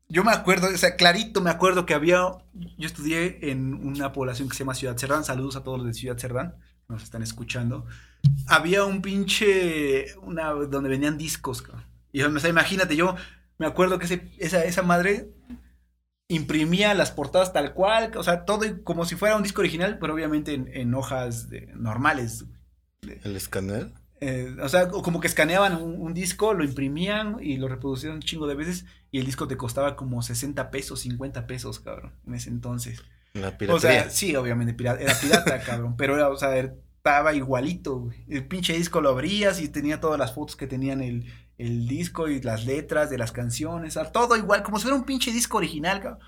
[0.08, 2.22] yo me acuerdo, o sea, clarito me acuerdo que había,
[2.54, 5.94] yo estudié en una población que se llama Ciudad Cerdán, saludos a todos los de
[5.94, 6.56] Ciudad Cerdán,
[6.88, 7.86] nos están escuchando,
[8.48, 11.64] había un pinche, una, donde vendían discos,
[12.12, 13.16] y o sea, imagínate, yo
[13.58, 15.32] me acuerdo que esa, esa madre
[16.28, 20.14] imprimía las portadas tal cual, o sea, todo como si fuera un disco original, pero
[20.14, 22.46] obviamente en, hojas normales.
[23.02, 23.92] ¿El escáner?
[24.22, 28.14] Eh, o sea, o como que escaneaban un, un disco, lo imprimían y lo reproducían
[28.14, 32.14] un chingo de veces y el disco te costaba como 60 pesos, 50 pesos, cabrón,
[32.26, 33.06] en ese entonces.
[33.34, 33.80] La O piratería.
[33.80, 38.26] sea, sí, obviamente pirata, era pirata, cabrón, pero era, o sea, estaba igualito, güey.
[38.30, 41.26] El pinche disco lo abrías y tenía todas las fotos que tenían el,
[41.58, 44.98] el disco y las letras de las canciones, o sea, todo igual, como si fuera
[44.98, 46.20] un pinche disco original, cabrón.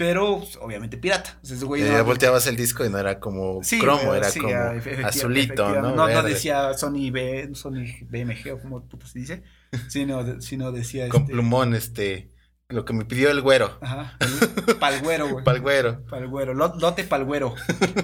[0.00, 1.38] Pero, pues, obviamente, pirata.
[1.42, 4.16] O sea, ese güey no- volteabas el disco y no era como Sí, cromo, güey,
[4.20, 4.54] era sí, como
[5.04, 5.94] azulito, ¿no?
[5.94, 9.42] No, decía Sony, B, Sony BMG o como puto se dice,
[9.90, 12.30] sino, sino decía Con este, plumón, este.
[12.70, 13.76] Lo que me pidió el güero.
[13.82, 15.44] Ajá, el palgüero, güey.
[15.44, 16.02] Pal güero.
[16.06, 17.54] Palgüero, lo- lote palgüero.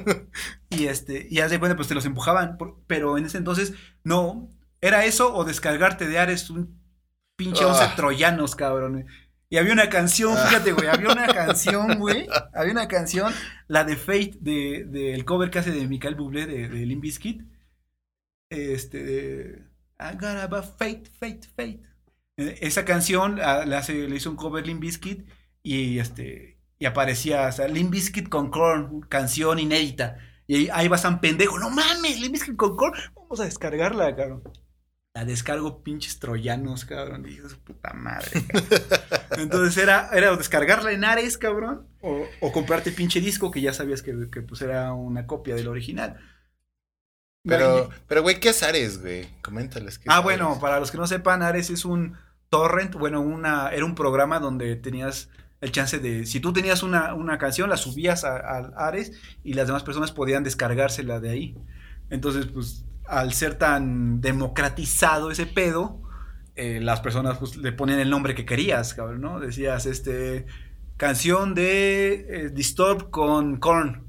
[0.68, 3.72] y este, y haz de cuenta, pues te los empujaban, por- pero en ese entonces
[4.04, 4.50] no,
[4.82, 6.78] era eso o descargarte de Ares un
[7.38, 7.64] pinche.
[7.64, 9.06] 11 troyanos, cabrón.
[9.48, 10.46] Y había una canción, Ah.
[10.48, 13.32] fíjate, güey, había una canción, güey, había una canción,
[13.68, 17.42] la de Fate, de, del cover que hace de Michael Bublé, de, de Limp Bizkit,
[18.50, 19.62] este, de,
[19.98, 21.80] I got about fate, fate, fate.
[22.36, 25.26] Eh, Esa canción ah, la hace, le hizo un cover Limp Bizkit
[25.62, 30.18] y este y aparecía, o sea, Limp Bizkit con Korn, canción inédita.
[30.46, 34.14] Y ahí, ahí va San Pendejo, no mames, Limp Bizkit con Korn, vamos a descargarla,
[34.14, 34.42] cabrón.
[35.16, 37.22] La descargo pinches troyanos, cabrón.
[37.22, 38.30] Digo, su puta madre.
[38.46, 38.68] cabrón.
[39.38, 44.02] Entonces era, era descargarla en Ares, cabrón, o, o comprarte pinche disco que ya sabías
[44.02, 46.20] que, que, pues era una copia del original.
[47.46, 49.40] Pero, pero, güey, ¿qué es Ares, güey?
[49.40, 49.98] Coméntales.
[49.98, 50.22] ¿qué es Ah, Ares?
[50.22, 52.18] bueno, para los que no sepan, Ares es un
[52.50, 57.14] torrent, bueno, una, era un programa donde tenías el chance de, si tú tenías una,
[57.14, 59.12] una canción, la subías a, a Ares
[59.42, 61.58] y las demás personas podían descargársela de ahí.
[62.10, 66.00] Entonces, pues, al ser tan democratizado ese pedo,
[66.54, 69.40] eh, las personas pues, le ponían el nombre que querías, cabrón, ¿no?
[69.40, 70.46] Decías, este,
[70.96, 74.04] canción de eh, Disturb con Korn.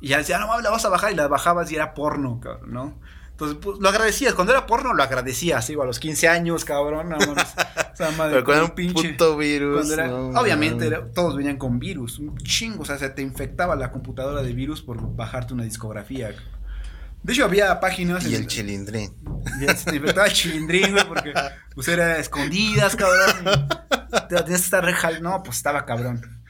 [0.00, 1.94] Y ya decía, "Ah, no mames, la vas a bajar y la bajabas y era
[1.94, 3.00] porno, cabrón, ¿no?
[3.32, 4.34] Entonces, pues, lo agradecías.
[4.34, 7.16] Cuando era porno, lo agradecías, digo, a los 15 años, cabrón, no.
[7.16, 9.74] O sea, madre, Pero con con un puto virus.
[9.76, 13.22] cuando era- no obviamente era- todos venían con virus, un chingo, o sea, se te
[13.22, 16.34] infectaba la computadora de virus por bajarte una discografía.
[17.22, 18.26] De hecho, había páginas...
[18.26, 19.14] Y el chilindrín.
[19.84, 21.32] te infectaba el chilindrín, güey, porque
[21.74, 23.68] pues era escondidas, cabrón.
[24.28, 25.22] tenías que estar rejal.
[25.22, 26.42] No, pues estaba cabrón.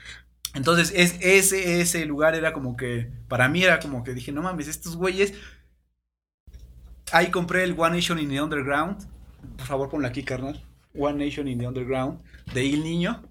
[0.54, 4.42] Entonces, es, ese, ese lugar era como que, para mí era como que dije, no
[4.42, 5.34] mames, estos güeyes.
[7.12, 9.06] Ahí compré el One Nation in the Underground.
[9.56, 10.64] Por favor, ponlo aquí, carnal.
[10.94, 12.20] One Nation in the Underground,
[12.54, 13.22] de Il Niño.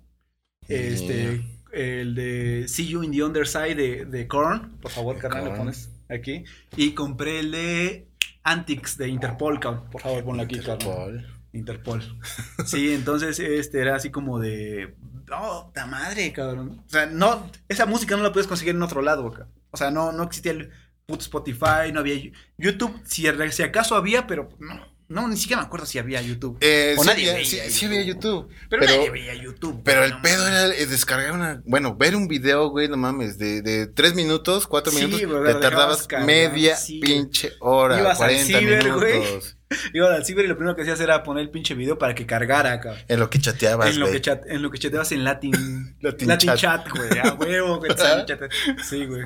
[0.67, 4.77] Este, el de See You in the Underside de, de Korn.
[4.79, 6.43] Por favor, carnal, lo pones aquí.
[6.75, 8.07] Y compré el de
[8.43, 9.89] Antics de Interpol, cabrón.
[9.91, 10.55] Por favor, ponlo aquí.
[10.55, 11.27] Interpol.
[11.53, 12.19] Interpol.
[12.65, 14.95] Sí, entonces este era así como de.
[15.33, 16.83] ¡Oh, puta madre, cabrón!
[16.85, 17.49] O sea, no.
[17.67, 19.49] Esa música no la puedes conseguir en otro lado, cabrón.
[19.71, 20.71] O sea, no, no existía el
[21.07, 23.01] Spotify, no había YouTube.
[23.05, 24.90] Si, si acaso había, pero no.
[25.11, 26.57] No, ni siquiera me acuerdo si había YouTube.
[26.61, 27.71] Eh, O sí, nadie había, sí, YouTube.
[27.71, 28.47] sí había YouTube.
[28.69, 29.81] Pero, pero- nadie veía YouTube.
[29.83, 30.59] Pero güey, el no pedo mames.
[30.65, 31.61] era eh, descargar una.
[31.65, 35.25] Bueno, ver un video, güey, no mames, de, de tres minutos, cuatro Sí, minutos.
[35.27, 37.99] güey, te tardabas dejabas cargar, media pinche hora.
[37.99, 39.19] Ibas al 40 ciber, güey.
[39.19, 39.57] minutos.
[39.93, 42.25] Iba al ciber y lo primero que hacías era poner el pinche video para que
[42.25, 43.01] cargara, cabrón.
[43.07, 44.15] En lo que chateabas, En lo, güey.
[44.17, 46.57] que chat, en lo que chateabas en Latin, Latin Latin, chat.
[46.57, 46.89] chat.
[46.89, 47.19] güey.
[47.19, 47.91] A huevo, güey.
[48.89, 49.23] Sí, güey.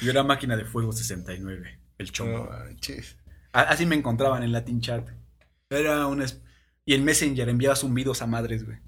[0.00, 1.78] Yo era máquina de fuego 69.
[1.98, 2.48] El chongo.
[3.52, 5.08] Así me encontraban en Latin chat.
[5.70, 6.24] Era un.
[6.84, 8.78] Y en Messenger enviaba zumbidos a madres, güey.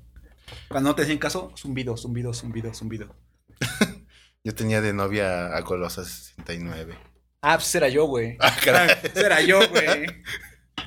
[0.69, 3.15] Cuando no te hacían caso, zumbido, zumbido, zumbido, zumbido.
[4.45, 6.99] Yo tenía de novia a Golosa 69.
[7.43, 8.37] Ah, pues era yo, güey.
[8.41, 8.97] Ah, caray.
[9.01, 10.07] Pues era yo, güey.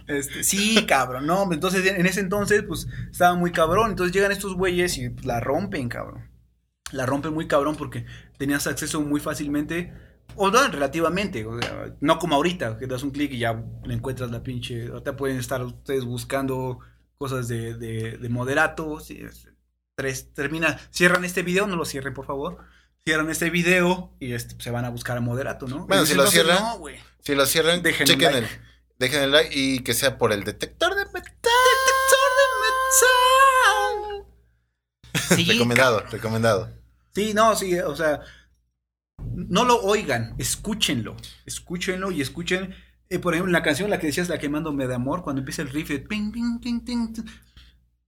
[0.08, 3.92] Este, sí, cabrón, no, entonces en ese entonces, pues, estaba muy cabrón.
[3.92, 6.30] Entonces llegan estos güeyes y pues, la rompen, cabrón.
[6.92, 8.06] La rompen muy cabrón porque
[8.38, 9.94] tenías acceso muy fácilmente,
[10.36, 13.94] o no, relativamente, o sea, no como ahorita, que das un clic y ya le
[13.94, 14.88] encuentras la pinche.
[14.88, 16.80] Ahorita pueden estar ustedes buscando
[17.18, 19.00] cosas de, de, de moderato.
[19.00, 19.48] es-
[19.96, 22.58] tres, termina, cierran este video, no lo cierren, por favor.
[23.06, 25.86] Cierran este video y este, se van a buscar a moderato, ¿no?
[25.88, 26.82] Bueno, En si lo cierran, No.
[27.22, 28.48] Si lo cierran, Dejen chequen like.
[28.48, 28.62] el,
[29.00, 31.52] dejen el like y que sea por el detector de metal.
[35.36, 36.12] Sí, recomendado, cabrón.
[36.12, 36.70] recomendado.
[37.14, 38.20] Sí, no, sí, o sea,
[39.36, 41.16] no lo oigan, escúchenlo,
[41.46, 42.74] escúchenlo y escuchen,
[43.10, 45.70] eh, por ejemplo, la canción, la que decías, la quemándome de amor, cuando empieza el
[45.70, 47.14] riff, de ping, ping, ping, ping,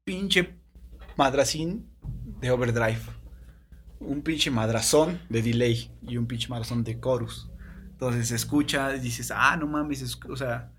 [0.03, 0.55] pinche
[1.17, 1.89] madracín
[2.39, 3.01] de overdrive,
[3.99, 7.49] un pinche madrazón de delay y un pinche madrazón de chorus.
[7.91, 10.71] Entonces escucha y dices, ah, no mames, es- o sea,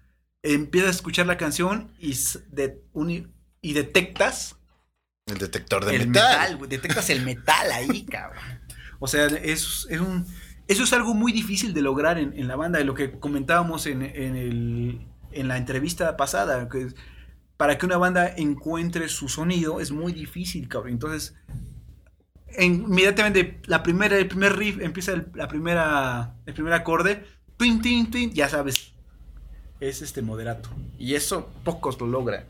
[0.43, 4.57] empiezas a escuchar la canción y, s- de, un- y detectas
[5.27, 6.53] El detector de el metal.
[6.55, 6.69] metal.
[6.69, 8.43] Detectas el metal ahí, cabrón.
[8.99, 9.89] O sea, eso
[10.69, 15.09] es algo muy difícil de lograr en, en la banda, de lo que comentábamos en,
[15.33, 16.69] la entrevista pasada.
[16.69, 16.89] Que
[17.57, 20.93] para que una banda encuentre su sonido es muy difícil, cabrón.
[20.93, 21.35] Entonces,
[22.49, 27.25] en- inmediatamente la primera, el primer riff empieza el, la primera, el primer acorde,
[27.57, 27.81] twin,
[28.33, 28.93] ya sabes,
[29.81, 30.71] es este moderato.
[30.99, 32.45] Y eso pocos lo logran.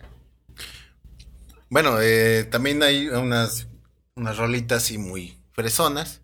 [1.71, 3.69] Bueno, eh, también hay unas,
[4.15, 6.23] unas rolitas así muy fresonas.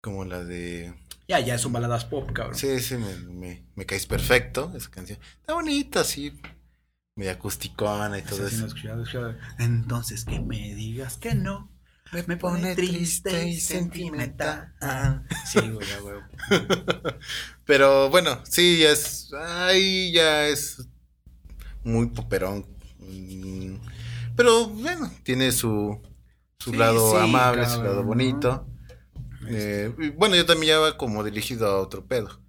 [0.00, 0.94] Como la de.
[1.28, 2.56] Ya, ya son baladas pop, cabrón.
[2.56, 4.72] Sí, sí, me, me, me caes perfecto.
[4.74, 5.18] Esa canción.
[5.40, 6.32] Está bonita, así.
[7.16, 8.66] Media acusticona y todo sí eso.
[8.66, 9.34] escuchado.
[9.58, 11.70] Entonces que me digas que no.
[12.26, 14.72] Me pone triste y sentimental.
[15.44, 16.20] Sí, güey, ya, güey.
[17.64, 19.30] Pero bueno, sí, ya es.
[19.34, 20.88] Ahí ya es
[21.84, 22.66] muy poperón.
[22.98, 23.76] Mm,
[24.36, 26.00] Pero bueno, tiene su,
[26.58, 28.66] su Sí, lado sí, amable, su lado ¿no?
[29.48, 30.02] Bonito.
[30.02, 32.40] Eh, bueno, yo también ya va como dirigido a otro pedo.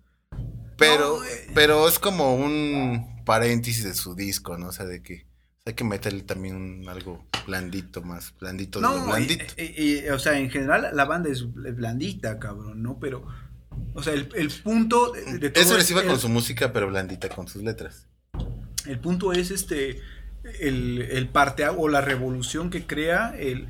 [0.78, 1.48] Pero, No, eh.
[1.54, 4.68] pero es como un paréntesis de su disco, ¿no?
[4.68, 5.26] O sea, de que
[5.66, 9.44] hay que meterle también un algo blandito, más blandito de lo No, blandito.
[9.58, 12.98] y- o sea, en general la banda es blandita, cabrón, ¿no?
[13.00, 13.26] Pero,
[13.94, 17.28] o sea, el, el punto de, de todo es agresiva con su música, pero blandita
[17.30, 18.08] con sus letras.
[18.88, 20.00] El punto es este,
[20.62, 23.68] el, el parte o la revolución que crea el,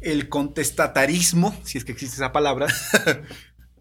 [0.00, 2.66] el contestatarismo, si es que existe esa palabra.
[3.06, 3.16] el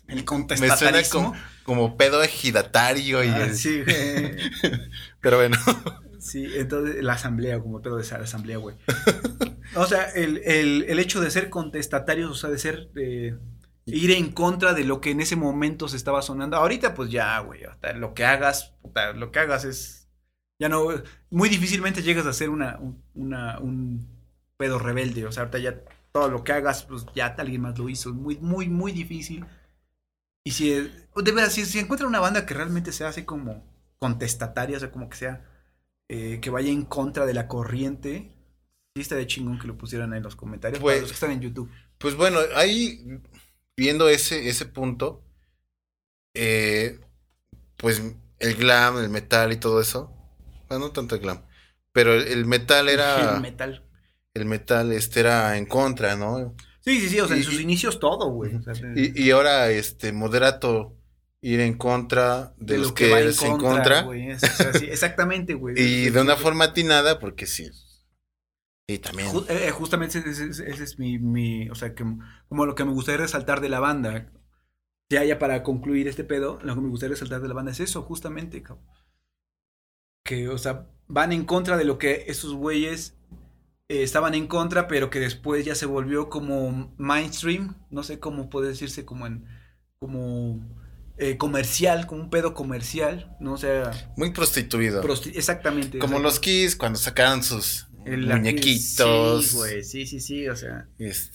[0.08, 1.22] Me suena contestatarismo.
[1.22, 4.36] como, como pedo ejidatario y Ah, el- sí, güey.
[5.22, 5.58] pero bueno.
[6.20, 8.76] Sí, entonces la asamblea, como pedo de esa asamblea, güey.
[9.76, 12.90] O sea, el, el- el hecho de ser contestatarios, o sea, de ser,
[13.86, 16.58] ir en contra de lo que en ese momento se estaba sonando.
[16.58, 17.62] Ahorita, pues ya, güey,
[17.96, 20.10] lo que hagas, puta, lo que hagas es,
[20.60, 20.88] ya no,
[21.30, 24.08] muy difícilmente llegas a ser una, un, una- un
[24.58, 25.26] pedo rebelde.
[25.26, 25.76] O sea, ahorita ya
[26.12, 28.14] todo lo que hagas, pues ya alguien más lo hizo.
[28.14, 29.46] Muy, muy, muy difícil.
[30.44, 33.64] Y si, de verdad, si, si encuentran una banda que realmente sea así como
[34.00, 35.46] contestataria, o sea, como que sea
[36.10, 38.32] eh, que vaya en contra de la corriente.
[38.96, 40.82] Sí, estaría chingón que lo pusieran en los comentarios.
[40.82, 41.70] Pues- para los que están en YouTube.
[42.00, 43.22] Pues bueno, ahí
[43.76, 45.22] viendo ese, ese punto,
[46.34, 47.00] eh,
[47.78, 48.02] pues
[48.40, 50.14] el glam, el metal y todo eso,
[50.70, 51.42] bueno, no tanto el glam,
[51.92, 53.84] pero el, el metal era, El metal.
[54.40, 56.56] El metal este era en contra, ¿no?
[56.82, 57.20] Sí, sí, sí.
[57.20, 58.56] O sea, Y- en sus inicios todo, güey.
[58.56, 60.96] O sea, Y, y ahora este moderato
[61.42, 64.86] ir en contra de, los que, va eres en contra, güey, es- o sea, sí,
[64.90, 65.76] exactamente, güey.
[65.80, 67.70] y de una forma atinada, porque sí.
[68.88, 69.30] Y también.
[69.30, 72.04] Ju- eh, justamente ese, ese- ese es mi, mi- o sea, que,
[72.48, 74.32] como lo que me gustaría resaltar de la banda.
[75.12, 77.80] Ya, ya para concluir este pedo, lo que me gustaría resaltar de la banda es
[77.80, 78.86] eso, justamente, cabrón.
[80.26, 83.16] Que, o sea, van en contra de lo que esos güeyes
[83.90, 88.50] eh, estaban en contra, pero que después ya se volvió como mainstream, no sé cómo
[88.50, 89.46] puede decirse, como en,
[90.00, 90.62] como
[91.18, 93.54] eh, comercial, como un pedo comercial, ¿no?
[93.54, 95.04] O sea, Muy prostituido.
[95.04, 96.00] prosti- exactamente.
[96.00, 99.46] Como o sea, los Kiss cuando sacaron sus el- muñequitos.
[99.48, 100.88] Sí, güey, sí, sí, sí, o sea.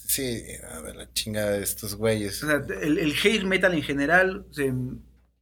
[0.07, 0.43] Sí,
[0.73, 2.43] a ver, la chingada de estos güeyes.
[2.43, 4.73] O sea, el, el hair metal en general, se-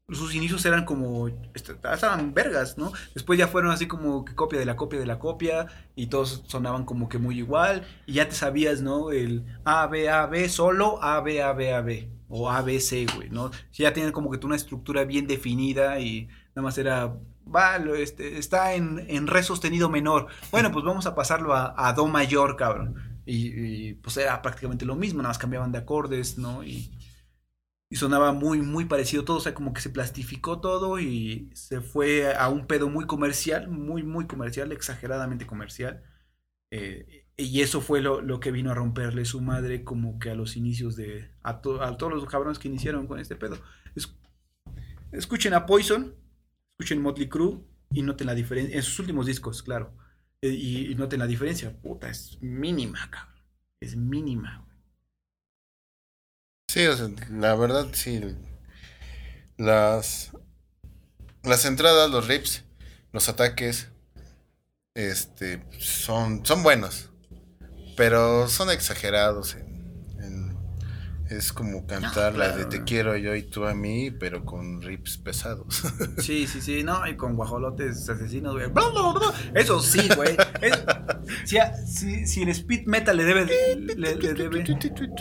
[0.08, 2.92] sus inicios eran como, est- estaban vergas, ¿no?
[3.14, 6.42] Después ya fueron así como que copia de la copia de la copia y todos
[6.46, 9.10] sonaban como que muy igual y ya te sabías, ¿no?
[9.10, 12.78] El A, B, A, B, solo A, B, A, B, A, B o A, B,
[12.80, 13.50] C, güey, ¿no?
[13.72, 17.14] Ya tienen como que una estructura bien definida y nada más era,
[17.46, 20.26] va, este, está en, en re sostenido menor.
[20.50, 22.96] Bueno, pues vamos a pasarlo a, a do mayor, cabrón.
[23.24, 26.64] Y, y, pues era prácticamente lo mismo, nada más cambiaban de acordes, ¿no?
[26.64, 26.90] Y,
[27.92, 31.82] y sonaba muy, muy parecido todo, o sea, como que se plastificó todo y se
[31.82, 36.02] fue a un pedo muy comercial, muy, muy comercial, exageradamente comercial.
[36.70, 40.34] Eh, y eso fue lo, lo, que vino a romperle su madre como que a
[40.34, 41.32] los inicios de...
[41.42, 43.58] A, to, a todos los cabrones que iniciaron con este pedo.
[43.94, 44.16] Es,
[45.12, 46.14] escuchen a Poison,
[46.78, 49.92] escuchen Motley Crue y noten la diferencia, en sus últimos discos, claro.
[50.40, 53.36] Eh, y, y, noten la diferencia, puta, es mínima, cabrón.
[53.82, 54.66] Es mínima.
[56.66, 58.20] Sí, o sea, la verdad, sí.
[59.56, 60.30] Las,
[61.42, 62.64] las entradas, los rips,
[63.12, 63.88] los ataques,
[64.94, 67.10] este, son, son buenos.
[67.96, 69.56] Pero son exagerados.
[71.36, 72.38] Es como cantar no, claro.
[72.38, 75.82] la de Te quiero yo y tú a mí, pero con rips pesados.
[76.18, 78.66] Sí, sí, sí, no, y con guajolotes asesinos, güey.
[79.54, 80.36] Eso sí, güey.
[81.44, 81.56] Si,
[81.86, 84.64] si, si, el speed metal le debe, le, le debe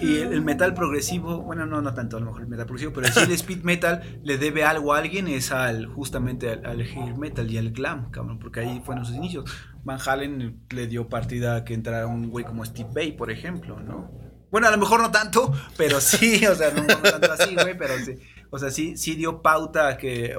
[0.01, 2.93] y el, el, metal progresivo, bueno, no, no tanto a lo mejor el metal progresivo,
[2.93, 6.81] pero si el speed metal le debe algo a alguien es al justamente al, al
[6.81, 9.49] hair metal y al glam, cabrón, porque ahí fueron sus inicios.
[9.83, 13.79] Van Halen le dio partida a que entrara un güey como Steve Bay, por ejemplo,
[13.79, 14.30] ¿no?
[14.51, 17.77] Bueno, a lo mejor no tanto, pero sí, o sea, no, no tanto así, güey,
[17.77, 20.37] pero sí, o sea, sí, sí dio pauta a que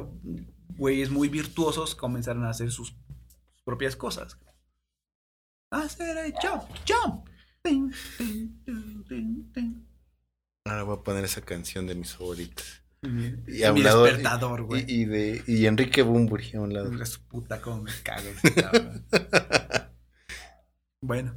[0.76, 2.94] güeyes muy virtuosos comenzaron a hacer sus,
[3.64, 4.38] propias cosas.
[5.70, 7.28] Hacer el jump, jump.
[10.64, 12.82] Ahora voy a poner esa canción de mis favoritas.
[13.48, 14.84] Y a un lado, despertador, güey.
[14.86, 17.06] Y, y, de, y Enrique Bumburi a un lado.
[17.06, 19.06] Su puta, cómo me cago cabrón.
[21.00, 21.34] bueno.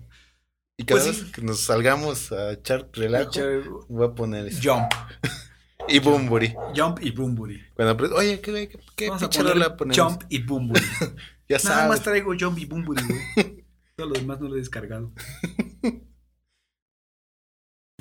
[0.78, 1.32] Y cada pues vez sí.
[1.32, 4.59] que nos salgamos a echar relajo, voy a poner eso.
[4.61, 4.91] Jump.
[5.88, 6.53] y Bumburi.
[6.76, 7.61] Jump y Bumburi.
[7.73, 9.97] Cuando oye, ¿qué, qué, qué Vamos a poner ponemos?
[9.97, 10.82] Jump y Bumburi.
[11.49, 11.89] ya Nada sabes.
[11.89, 13.65] más traigo Jump y Bumburi, güey.
[13.95, 15.13] Todo lo demás no lo he descargado.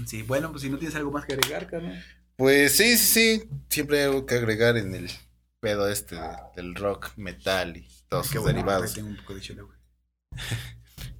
[0.06, 2.04] Sí, bueno, pues si no tienes algo más que agregar, carnal.
[2.36, 3.48] Pues sí, sí, sí.
[3.68, 5.08] Siempre hay algo que agregar en el
[5.60, 8.94] pedo este de, del rock, metal y todos sus bueno, derivados.
[8.94, 9.78] Tengo un poco de chile, güey.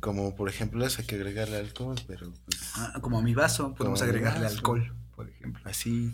[0.05, 3.74] Como por ejemplo eso hay que agregarle alcohol, pero pues, Ah, como a mi vaso,
[3.74, 4.57] podemos agregarle vaso.
[4.57, 5.62] alcohol, por ejemplo.
[5.64, 6.12] así.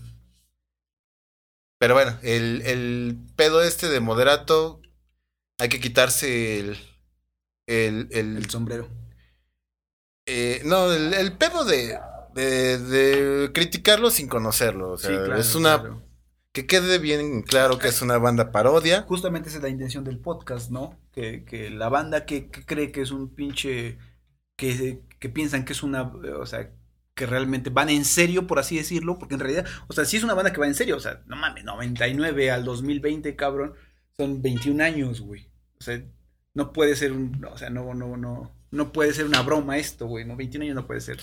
[1.81, 4.81] Pero bueno, el, el pedo este de moderato,
[5.59, 6.79] hay que quitarse el.
[7.67, 8.09] El.
[8.13, 8.89] el, El sombrero.
[10.27, 11.99] eh, no, el, el pedo de,
[12.35, 14.93] de, de criticarlo sin conocerlo.
[14.93, 15.37] O sea, sí, claro.
[15.41, 15.81] es una.
[15.81, 16.10] claro.
[16.53, 19.03] Que quede bien claro que es una banda parodia.
[19.03, 20.99] Justamente esa es la intención del podcast, ¿no?
[21.13, 23.99] Que, que la banda que, que cree que es un pinche.
[24.57, 26.03] Que, que piensan que es una.
[26.03, 26.71] O sea,
[27.15, 30.25] que realmente van en serio, por así decirlo, porque en realidad, o sea, sí es
[30.25, 33.75] una banda que va en serio, o sea, no mames, 99 al 2020, cabrón,
[34.17, 35.47] son 21 años, güey.
[35.79, 36.03] O sea,
[36.55, 40.07] no puede ser un, o sea, no, no, no, no puede ser una broma esto,
[40.07, 41.19] güey, no, 21 años no puede ser.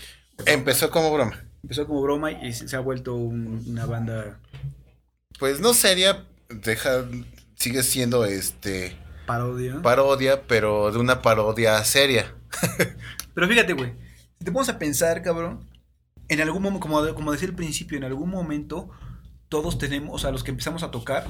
[0.46, 1.44] Empezó como broma.
[1.64, 4.40] Empezó como broma y se ha vuelto un, una banda
[5.40, 6.26] Pues no sería.
[6.50, 7.06] Deja.
[7.56, 8.98] Sigue siendo este.
[9.26, 9.82] parodia.
[9.82, 12.34] Parodia, pero de una parodia seria.
[13.34, 13.94] Pero fíjate, güey,
[14.40, 15.70] si te pones a pensar, cabrón,
[16.28, 18.90] en algún momento, como, como decía al principio, en algún momento
[19.48, 21.28] todos tenemos, o sea, los que empezamos a tocar,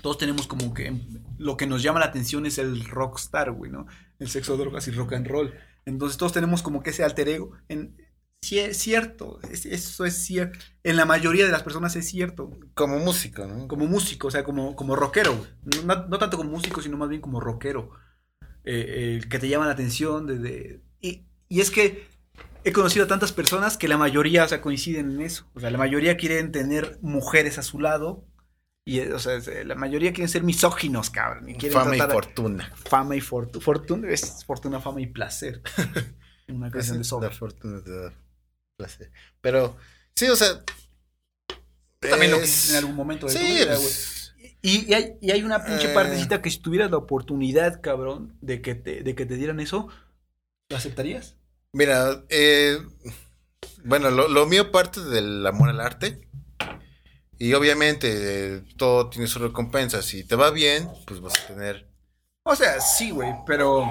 [0.00, 1.00] todos tenemos como que
[1.38, 3.86] lo que nos llama la atención es el rockstar, güey, ¿no?
[4.18, 5.52] El sexo, drogas y rock and roll.
[5.86, 7.52] Entonces todos tenemos como que ese alter ego.
[7.68, 7.96] En,
[8.42, 10.58] sí, es cierto, es- eso es cierto.
[10.82, 12.50] En la mayoría de las personas es cierto.
[12.74, 13.66] Como músico, ¿no?
[13.68, 15.46] Como músico, o sea, como, como rockero.
[15.84, 17.90] No, tanto como músico, sino más bien como rockero.
[18.64, 20.26] Eh, eh, que te llama la atención.
[20.26, 22.06] De, de- y, y es que
[22.64, 25.48] he conocido a tantas personas que la mayoría, o sea, coinciden en eso.
[25.54, 28.26] O sea, la mayoría quieren tener mujeres a su lado.
[28.84, 31.48] Y, o sea, eh, la mayoría quieren ser misóginos, cabrón.
[31.48, 32.72] Y quieren Fama y fortuna.
[32.74, 33.64] Fama y fortuna.
[33.64, 35.62] Fortuna es fortuna, fama y placer.
[36.48, 37.30] Una canción de La Soda.
[37.30, 38.12] fortuna te da
[38.76, 39.10] placer.
[39.40, 39.76] Pero,
[40.14, 40.62] sí, o sea.
[42.00, 43.76] También lo quisiste en algún momento de tu Sí, vida, güey.
[43.76, 45.94] pues, Y, y hay, y hay una pinche Eh.
[45.94, 49.88] partecita que si tuvieras la oportunidad, cabrón, de que te, de que te dieran eso,
[50.68, 51.36] ¿lo aceptarías?
[51.72, 52.78] Mira, eh,
[53.84, 56.28] bueno, lo, lo mío parte del amor al arte.
[57.38, 58.08] Y obviamente
[58.56, 60.00] eh, todo tiene su recompensa.
[60.02, 61.88] Si te va bien, pues vas a tener
[62.44, 63.84] O sea, sí, güey, pero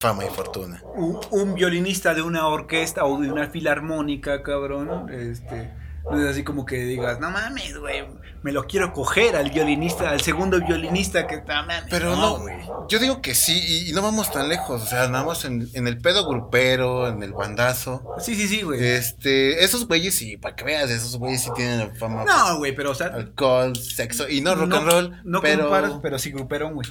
[0.00, 0.82] fama y fortuna.
[0.94, 5.72] un, un violinista de una orquesta o de una filarmónica, cabrón, este,
[6.10, 8.04] no es así como que digas, no mames, güey,
[8.42, 11.86] me lo quiero coger al violinista, al segundo violinista que está, mames.
[11.88, 14.82] Pero no, yo digo que sí, y, y no vamos tan lejos.
[14.82, 18.14] O sea, nada más en, en el pedo grupero, en el bandazo.
[18.18, 18.84] Sí, sí, sí, güey.
[18.86, 22.24] Este, esos güeyes sí, para que veas, esos güeyes sí tienen fama.
[22.26, 25.20] No, güey, pero o sea, Alcohol, sexo, y no rock no- and roll.
[25.24, 26.86] no pero, comparas, pero sí gruperón, güey.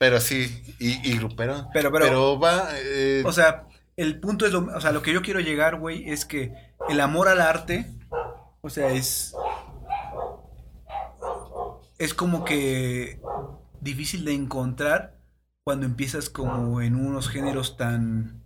[0.00, 1.68] Pero sí, y, y grupero.
[1.74, 2.70] Pero, pero, Pero va.
[2.74, 6.08] eh, O sea, el punto es lo, o sea, lo que yo quiero llegar, güey,
[6.10, 6.54] es que
[6.88, 7.86] el amor al arte
[8.62, 9.34] O sea, es.
[11.98, 13.20] Es como que
[13.80, 15.20] difícil de encontrar
[15.64, 18.42] cuando empiezas como en unos géneros tan.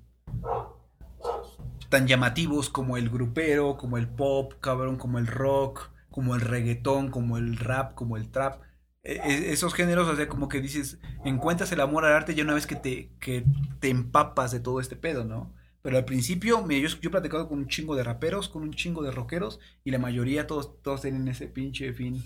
[1.88, 7.10] tan llamativos como el grupero, como el pop, cabrón, como el rock, como el reggaetón,
[7.10, 8.63] como el rap, como el trap.
[9.04, 12.42] E- e- esos géneros, o sea, como que dices, encuentras el amor al arte ya
[12.44, 13.44] una vez que te, que
[13.80, 15.52] te empapas de todo este pedo, ¿no?
[15.82, 18.72] Pero al principio, mira, yo, yo he platicado con un chingo de raperos, con un
[18.72, 22.16] chingo de rockeros, y la mayoría todos, todos tienen ese pinche fin.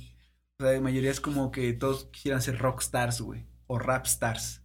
[0.60, 3.44] O sea, la mayoría es como que todos quisieran ser rockstars, güey.
[3.66, 4.62] O rap stars,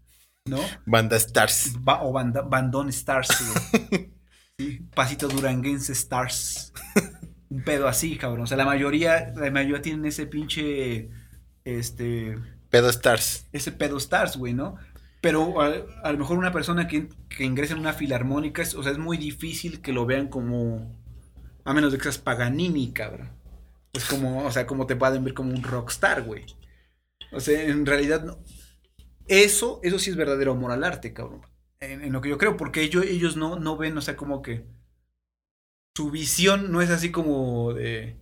[0.47, 0.59] ¿no?
[0.85, 1.73] Banda Stars.
[1.81, 3.29] Ba- o banda- bandón stars,
[3.89, 4.13] güey.
[4.59, 6.71] Sí, Pasito Duranguense stars.
[7.49, 8.43] Un pedo así, cabrón.
[8.43, 11.09] O sea, la mayoría, la mayoría tienen ese pinche,
[11.65, 12.37] este,
[12.69, 13.47] Pedo Stars.
[13.51, 14.77] ese pedo stars, güey, ¿no?
[15.21, 18.83] Pero a, a lo mejor una persona que, que ingresa en una filarmónica, es, o
[18.83, 20.99] sea, es muy difícil que lo vean como,
[21.63, 23.31] a menos de que seas Paganini, cabrón.
[23.93, 26.45] Es como, o sea, como te pueden ver como un rockstar, güey.
[27.31, 28.39] O sea, en realidad, no.
[29.27, 31.41] Eso, eso sí es verdadero amor al arte, cabrón.
[31.79, 34.41] En, en lo que yo creo, porque ellos, ellos no, no ven, o sea, como
[34.41, 34.65] que
[35.95, 38.17] su visión no es así como de,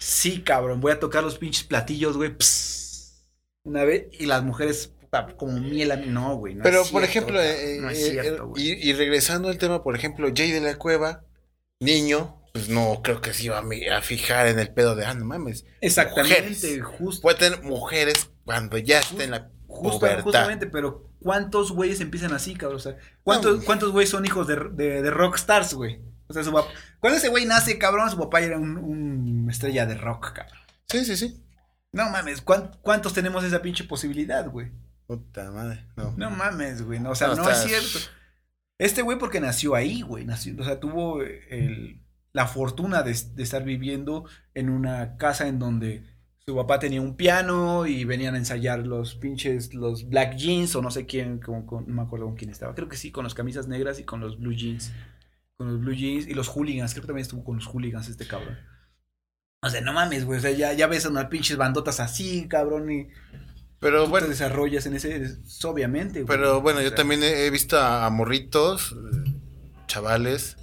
[0.00, 3.26] sí, cabrón, voy a tocar los pinches platillos, güey, pss,
[3.64, 4.92] una vez, y las mujeres,
[5.36, 6.54] como miel a mí, no, güey.
[6.54, 8.62] no Pero, es por cierto, ejemplo, cabrón, eh, no es eh, cierto, eh, güey.
[8.62, 11.24] y, y regresando al tema, por ejemplo, Jay de la Cueva,
[11.80, 15.24] niño, pues no creo que se iba a, fijar en el pedo de, ah, no
[15.24, 15.64] mames.
[15.80, 16.82] Exactamente, mujeres.
[16.82, 17.22] justo.
[17.22, 22.54] Puede tener mujeres cuando ya esté en la Justo- justamente, pero ¿cuántos güeyes empiezan así,
[22.54, 22.78] cabrón?
[22.78, 23.64] O sea, ¿cuántos, No.
[23.64, 26.00] ¿cuántos güeyes son hijos de, de, de rockstars, güey?
[26.30, 26.68] O sea, su papá.
[27.00, 30.58] Cuando ese güey nace, cabrón, su papá era un, un estrella de rock, cabrón.
[30.88, 31.44] Sí, sí, sí.
[31.92, 34.70] No mames, ¿cuán- ¿cuántos tenemos esa pinche posibilidad, güey?
[35.06, 36.14] Puta madre, no.
[36.16, 37.00] No mames, güey.
[37.00, 37.98] no, o sea, No, no, está- es cierto.
[38.78, 40.24] Este güey porque nació ahí, güey.
[40.24, 42.00] Nació, o sea, tuvo el,
[42.32, 44.24] la fortuna de, de estar viviendo
[44.54, 46.04] en una casa en donde
[46.46, 50.82] su papá tenía un piano y venían a ensayar los pinches, los black jeans o
[50.82, 52.74] no sé quién, con- con- no me acuerdo con quién estaba.
[52.74, 54.92] Creo que sí, con las camisas negras y con los blue jeans.
[55.60, 56.92] Con los blue jeans y los hooligans.
[56.94, 58.56] Creo que también estuvo con los hooligans este cabrón.
[59.62, 60.38] O sea, no mames, güey.
[60.38, 63.08] O sea, ya, ya ves unas pinches bandotas así, cabrón, y
[63.78, 66.22] Pero tú bueno, te desarrollas en ese, es- obviamente.
[66.22, 66.26] güey.
[66.38, 68.92] pero bueno, O yo también he, he visto a, a morritos,
[69.26, 69.34] eh,
[69.86, 70.56] chavales,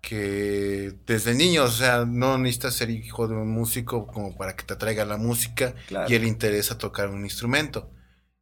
[0.00, 4.64] que desde niños, o sea, no necesitas ser hijo de un músico como para que
[4.64, 6.10] te atraiga la música claro.
[6.10, 7.90] y él interesa tocar un instrumento.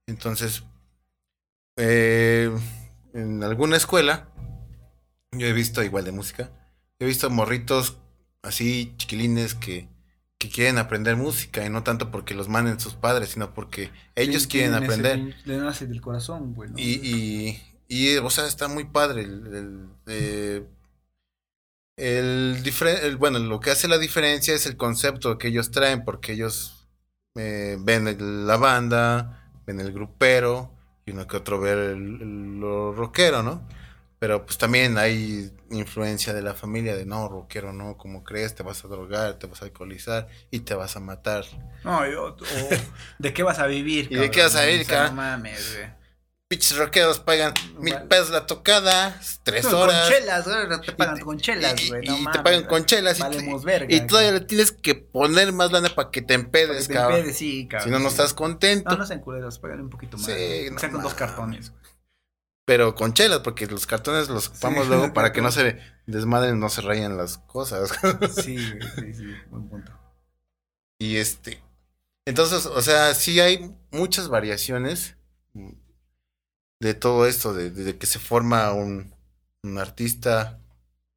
[0.06, 0.62] Entonces,
[1.76, 2.54] eh,
[3.12, 4.28] en alguna escuela,
[5.38, 6.50] yo he visto igual de música,
[6.98, 7.96] he visto morritos
[8.42, 9.88] así chiquilines que,
[10.38, 14.42] que quieren aprender música y no tanto porque los manden sus padres, sino porque ellos
[14.42, 15.34] Sí, quieren aprender.
[15.44, 16.70] Le nace del corazón, güey.
[16.70, 16.78] ¿no?
[16.78, 19.22] Y, y, y, o sea, está muy padre.
[19.22, 20.66] El, el, eh,
[21.96, 26.88] el bueno, lo que hace la diferencia es el concepto que ellos traen, porque ellos
[27.36, 30.72] eh, ven el- la banda, ven el grupero,
[31.06, 33.66] y uno que otro ve el, el- lo rockero, ¿no?
[34.18, 38.62] Pero pues también hay influencia de la familia de no, rockero, no, como crees, te
[38.62, 41.44] vas a drogar, te vas a alcoholizar y te vas a matar.
[41.82, 42.36] No, yo-
[43.18, 44.08] ¿de qué vas a vivir?
[44.10, 45.16] ¿Y de qué vas a vivir, cabrón?
[45.16, 46.04] No mames, güey.
[46.46, 50.08] Pinches rockeros pagan mil pesos la tocada, tres No, horas.
[50.08, 50.80] Con chelas, güey.
[50.82, 52.02] Te pagan con chelas, y, güey.
[52.04, 53.94] y te pagan con chelas y, verga.
[53.94, 54.40] y todavía güey.
[54.42, 57.18] le tienes que poner más lana para que te empedes, que te cabrón.
[57.20, 57.84] empedes, sí, cabrón.
[57.88, 58.90] si no, no estás contento.
[58.90, 60.26] No, no sean culeros, pagan un poquito más.
[60.26, 61.83] Sí, no Sacan dos cartones, güey.
[62.66, 64.88] Pero con chelas, porque los cartones los ocupamos Sí.
[64.88, 67.92] luego para que no se desmadren, no se rayan las cosas.
[68.42, 69.92] Sí, sí, sí, buen punto.
[70.98, 71.62] y este.
[72.26, 75.16] Entonces, o sea, sí hay muchas variaciones
[76.80, 79.14] de todo esto, de, de que se forma un,
[79.62, 80.58] un artista,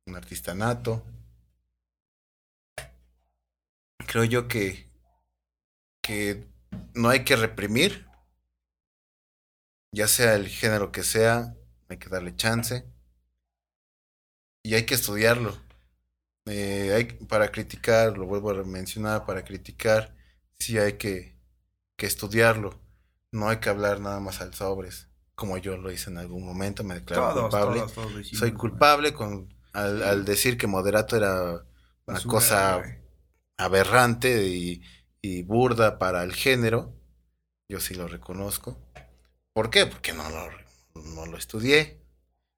[0.06, 1.06] un artista nato.
[4.06, 4.90] Creo yo que,
[6.02, 6.46] que
[6.94, 8.07] no hay que reprimir,
[9.92, 11.56] ya sea el género que sea,
[11.90, 12.86] hay que darle chance
[14.64, 15.58] y hay que estudiarlo.
[16.46, 20.16] Eh, hay, para criticar, lo vuelvo a mencionar, para criticar,
[20.60, 21.38] sí hay que,
[21.98, 22.80] que estudiarlo.
[23.32, 26.84] No hay que hablar nada más al sobres, como yo lo hice en algún momento,
[26.84, 27.80] me declaro Todos, culpable.
[27.80, 31.66] todos, todos Soy culpable con al, al decir que moderato era
[32.06, 32.82] una cosa
[33.58, 34.82] aberrante y,
[35.22, 36.94] y burda para el género.
[37.70, 38.78] Yo sí lo reconozco.
[39.58, 39.88] ¿Por qué?
[39.88, 40.50] Porque no lo,
[41.16, 42.00] no lo estudié.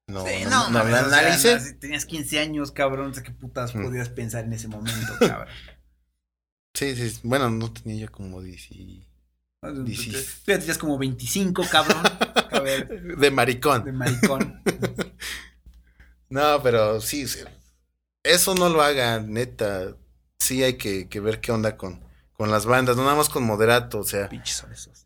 [0.08, 3.32] No, Sí, no, no mames, lo o sea, no, tenías 15 años, cabrón, no qué
[3.32, 3.84] putas Mm.
[3.84, 5.48] podías pensar en ese momento, cabrón.
[6.74, 7.22] Sí, sí.
[7.24, 9.08] Bueno, no tenía yo como 10 y-
[9.62, 12.04] No, tú- ya tenías como 25, cabrón.
[12.52, 13.86] A ver, De maricón.
[13.86, 14.62] de maricón.
[16.30, 17.40] No, pero sí, sí.
[18.24, 19.96] Eso no lo hagan, neta.
[20.38, 23.44] sí hay que, que ver qué onda con, con las bandas, no nada más con
[23.46, 25.06] Moderato, o sea, Pinches son esos.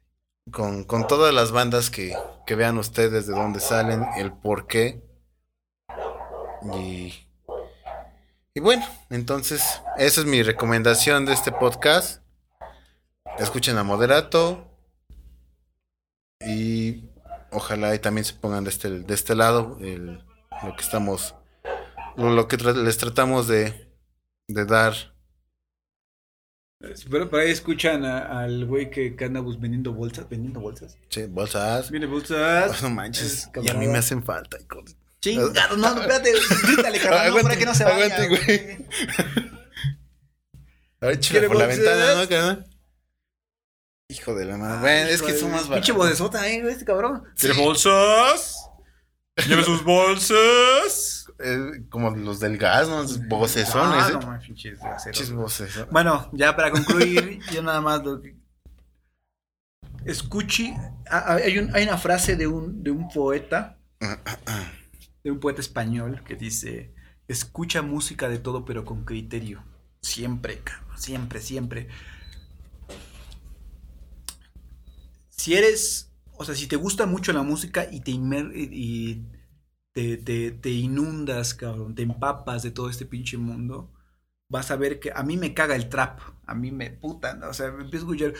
[0.51, 2.15] Con, con todas las bandas que,
[2.45, 5.01] que vean ustedes de dónde salen, el por qué.
[6.75, 7.13] Y,
[8.53, 12.21] y bueno, entonces, esa es mi recomendación de este podcast.
[13.39, 14.69] Escuchen a Moderato.
[16.45, 17.09] Y
[17.51, 20.23] ojalá y también se pongan de este, de este lado el-
[20.63, 21.35] lo que estamos,
[22.17, 23.89] lo, lo que les tratamos de,
[24.47, 25.12] de dar.
[27.09, 30.97] Pero por ahí escuchan a- al güey que, bus- vendiendo bolsas, vendiendo bolsas.
[31.09, 31.89] Che, bolsas.
[31.89, 32.81] Viene bolsas.
[32.81, 33.25] No manches.
[33.25, 34.57] Es Y a mí me hacen falta.
[34.59, 36.33] hijo de- Chingado, no, no, espérate,
[36.67, 38.13] grítale, carnal, no, para que no se vaya.
[38.17, 38.77] Aguante, güey.
[40.99, 42.65] A ver, ¿Quiere por la ventana, ¿no, carnal?
[44.09, 44.79] Hijo de la madre.
[44.81, 45.95] Bueno, es que son más Pinche baratos.
[45.97, 47.23] bodesota, eh, este cabrón.
[47.35, 47.47] Sí.
[47.47, 48.57] ¿Quiere bolsas?
[49.47, 51.22] Lleve sus bolsas.
[51.39, 53.03] Eh, como los del gas, ¿no?
[53.27, 54.13] Vocesones, Ah, ¿eh?
[55.31, 55.89] no, vocesones.
[55.91, 58.35] Bueno, ya para concluir, yo nada más lo que...
[60.05, 60.73] Escuchi,
[61.09, 63.77] ah, ah, hay, un- hay una frase de un, de un poeta,
[65.23, 66.93] de un poeta español que dice,
[67.27, 69.63] escucha música de todo pero con criterio.
[70.01, 71.87] Siempre, cabrón, siempre, siempre.
[75.29, 79.25] Si eres, o sea, si te gusta mucho la música y te y
[79.93, 83.91] te, te- te inundas, cabrón, te empapas de todo este pinche mundo,
[84.49, 86.19] vas a ver que a mí me caga el trap.
[86.47, 87.49] A mí me puta, ¿no?
[87.49, 88.33] o sea, me empiezo a escuchar.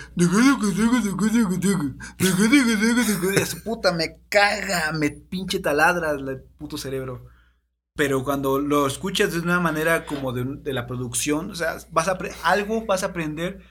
[3.46, 7.26] Su puta me caga, me pinche taladra el puto cerebro.
[7.96, 12.08] Pero cuando lo escuchas de una manera como de, de la producción, o sea, vas
[12.10, 13.62] a algo vas a aprender.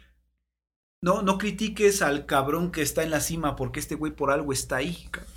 [1.03, 4.53] No, no critiques al cabrón que está en la cima, porque este güey por algo
[4.55, 5.07] está ahí.
[5.11, 5.33] cabrón.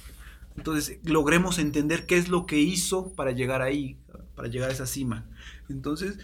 [0.58, 3.98] Entonces, logremos entender qué es lo que hizo para llegar ahí,
[4.36, 5.30] para llegar a esa cima.
[5.70, 6.18] Entonces,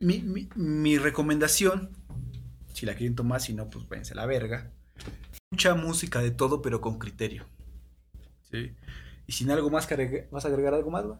[0.00, 1.90] mi, mi- mi recomendación,
[2.74, 4.72] si la quieren tomar, si no, pues váyanse a la verga.
[5.50, 7.46] Mucha música de todo, pero con criterio.
[8.50, 8.74] ¿Sí?
[9.26, 11.18] Y sin algo más que agregar, ¿vas a agregar algo más, güey?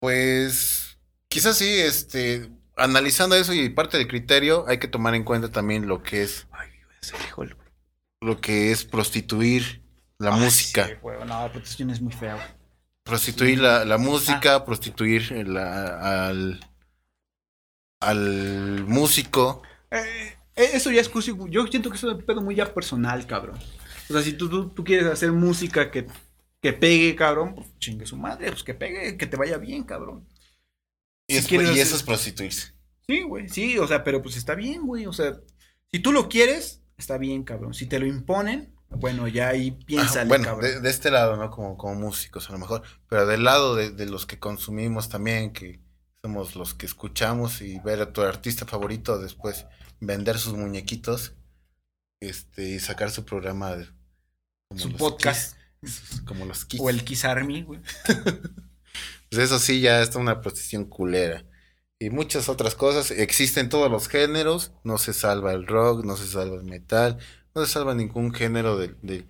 [0.00, 5.50] Pues quizás sí, este, analizando eso y parte del criterio, hay que tomar en cuenta
[5.50, 6.68] también lo que es, Ay,
[8.20, 9.83] lo que es prostituir
[10.18, 10.86] la Ay, música.
[10.86, 11.46] sí, güey, no,
[11.92, 12.46] es muy fea, güey.
[13.04, 14.64] Prostituir la, la música, Ah.
[14.64, 16.60] prostituir la- al,
[18.00, 19.62] al músico.
[19.90, 21.10] Eh, eh, eso ya es.
[21.12, 23.58] Yo siento que eso es un pedo muy ya personal, cabrón.
[24.08, 26.06] O sea, si tú, tú, tú quieres hacer música que,
[26.60, 30.26] que pegue, cabrón, pues chingue su madre, pues que pegue, que te vaya bien, cabrón.
[31.26, 32.72] Y, Si es- quieres y eso es prostituirse.
[33.06, 35.38] Sí, güey, sí, o sea, pero pues está bien, güey, o sea,
[35.92, 37.74] si tú lo quieres, está bien, cabrón.
[37.74, 40.62] Si te lo imponen, bueno, ya ahí Ah, bueno, cabrón.
[40.70, 41.50] de, de este lado, ¿no?
[41.50, 45.52] Como, como músicos a lo mejor, pero del lado de, de los que consumimos también,
[45.52, 45.80] que
[46.22, 49.66] somos los que escuchamos y ver a tu artista favorito después
[50.00, 51.34] vender sus muñequitos
[52.20, 53.86] este y sacar su programa de,
[54.68, 55.56] como Su podcast.
[55.82, 56.80] Kiss, como los Kiss.
[56.80, 57.80] O el Kiss Army, güey.
[59.30, 61.44] Pues eso sí ya está una prostitución culera.
[61.98, 63.10] Y muchas otras cosas.
[63.10, 64.72] Existen todos los géneros.
[64.84, 67.18] No se salva el rock, no se salva el metal,
[67.54, 69.26] no se salva ningún género del,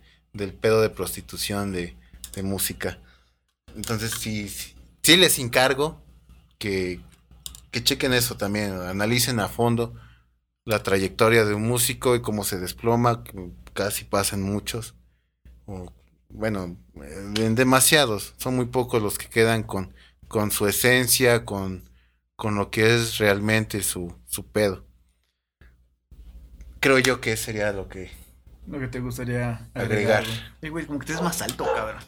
[0.59, 1.95] pedo de prostitución de,
[2.43, 2.99] música.
[3.77, 6.01] Entonces sí, sí, sí les encargo
[6.57, 6.99] que,
[7.71, 9.93] que chequen eso también, analicen a fondo
[10.65, 13.23] la trayectoria de un músico y cómo se desploma,
[13.73, 14.95] casi pasan muchos.
[15.65, 15.93] O,
[16.29, 16.75] bueno,
[17.35, 19.93] en demasiados, son muy pocos los que quedan con,
[20.27, 21.89] con su esencia, con,
[22.35, 24.85] con lo que es realmente su, su pedo.
[26.79, 28.11] Creo yo que sería lo que...
[28.67, 30.23] Lo que te gustaría Agregar.
[30.61, 32.01] Eh, güey, como que te ves más alto, cabrón.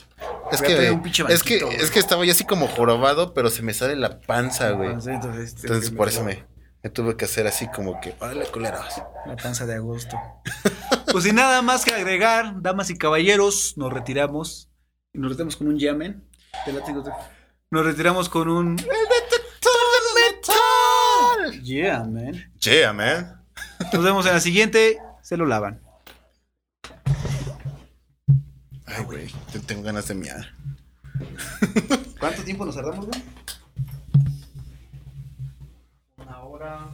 [0.51, 1.77] Es Voy que, un pinche es, que, banquito, güey.
[1.77, 4.89] es que estaba yo así como jorobado, pero se me sale la panza, güey.
[4.89, 6.45] Entonces, entonces, Entonces por eso me,
[6.81, 9.01] me tuve que hacer así como que, órale, culeros.
[9.27, 10.17] La panza de agosto.
[11.11, 14.69] pues sin nada más que agregar, damas y caballeros, nos retiramos.
[15.13, 16.23] Y nos retiramos con un yamen.
[17.69, 18.77] Nos retiramos con un.
[21.63, 22.51] Yeah, man.
[22.59, 23.41] Yeah, man.
[23.93, 24.99] Nos vemos en la siguiente.
[25.21, 25.81] Se lo lavan.
[28.85, 30.53] Ay, güey, te- tengo ganas de miar.
[32.19, 33.23] ¿Cuánto tiempo nos tardamos, güey?
[36.17, 36.87] Una hora.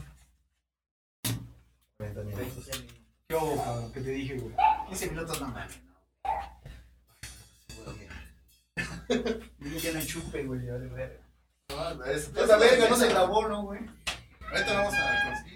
[1.98, 2.68] 40 minutos.
[3.28, 3.92] ¿Qué cabrón?
[3.92, 4.54] ¿Qué te dije, güey?
[4.88, 5.80] 15 minutos no mames.
[9.82, 10.60] Ya no enchufe, güey.
[12.06, 13.80] Es- Esa verga no se grabó, ¿no, güey?
[14.50, 15.52] Ahorita vamos a conseguir.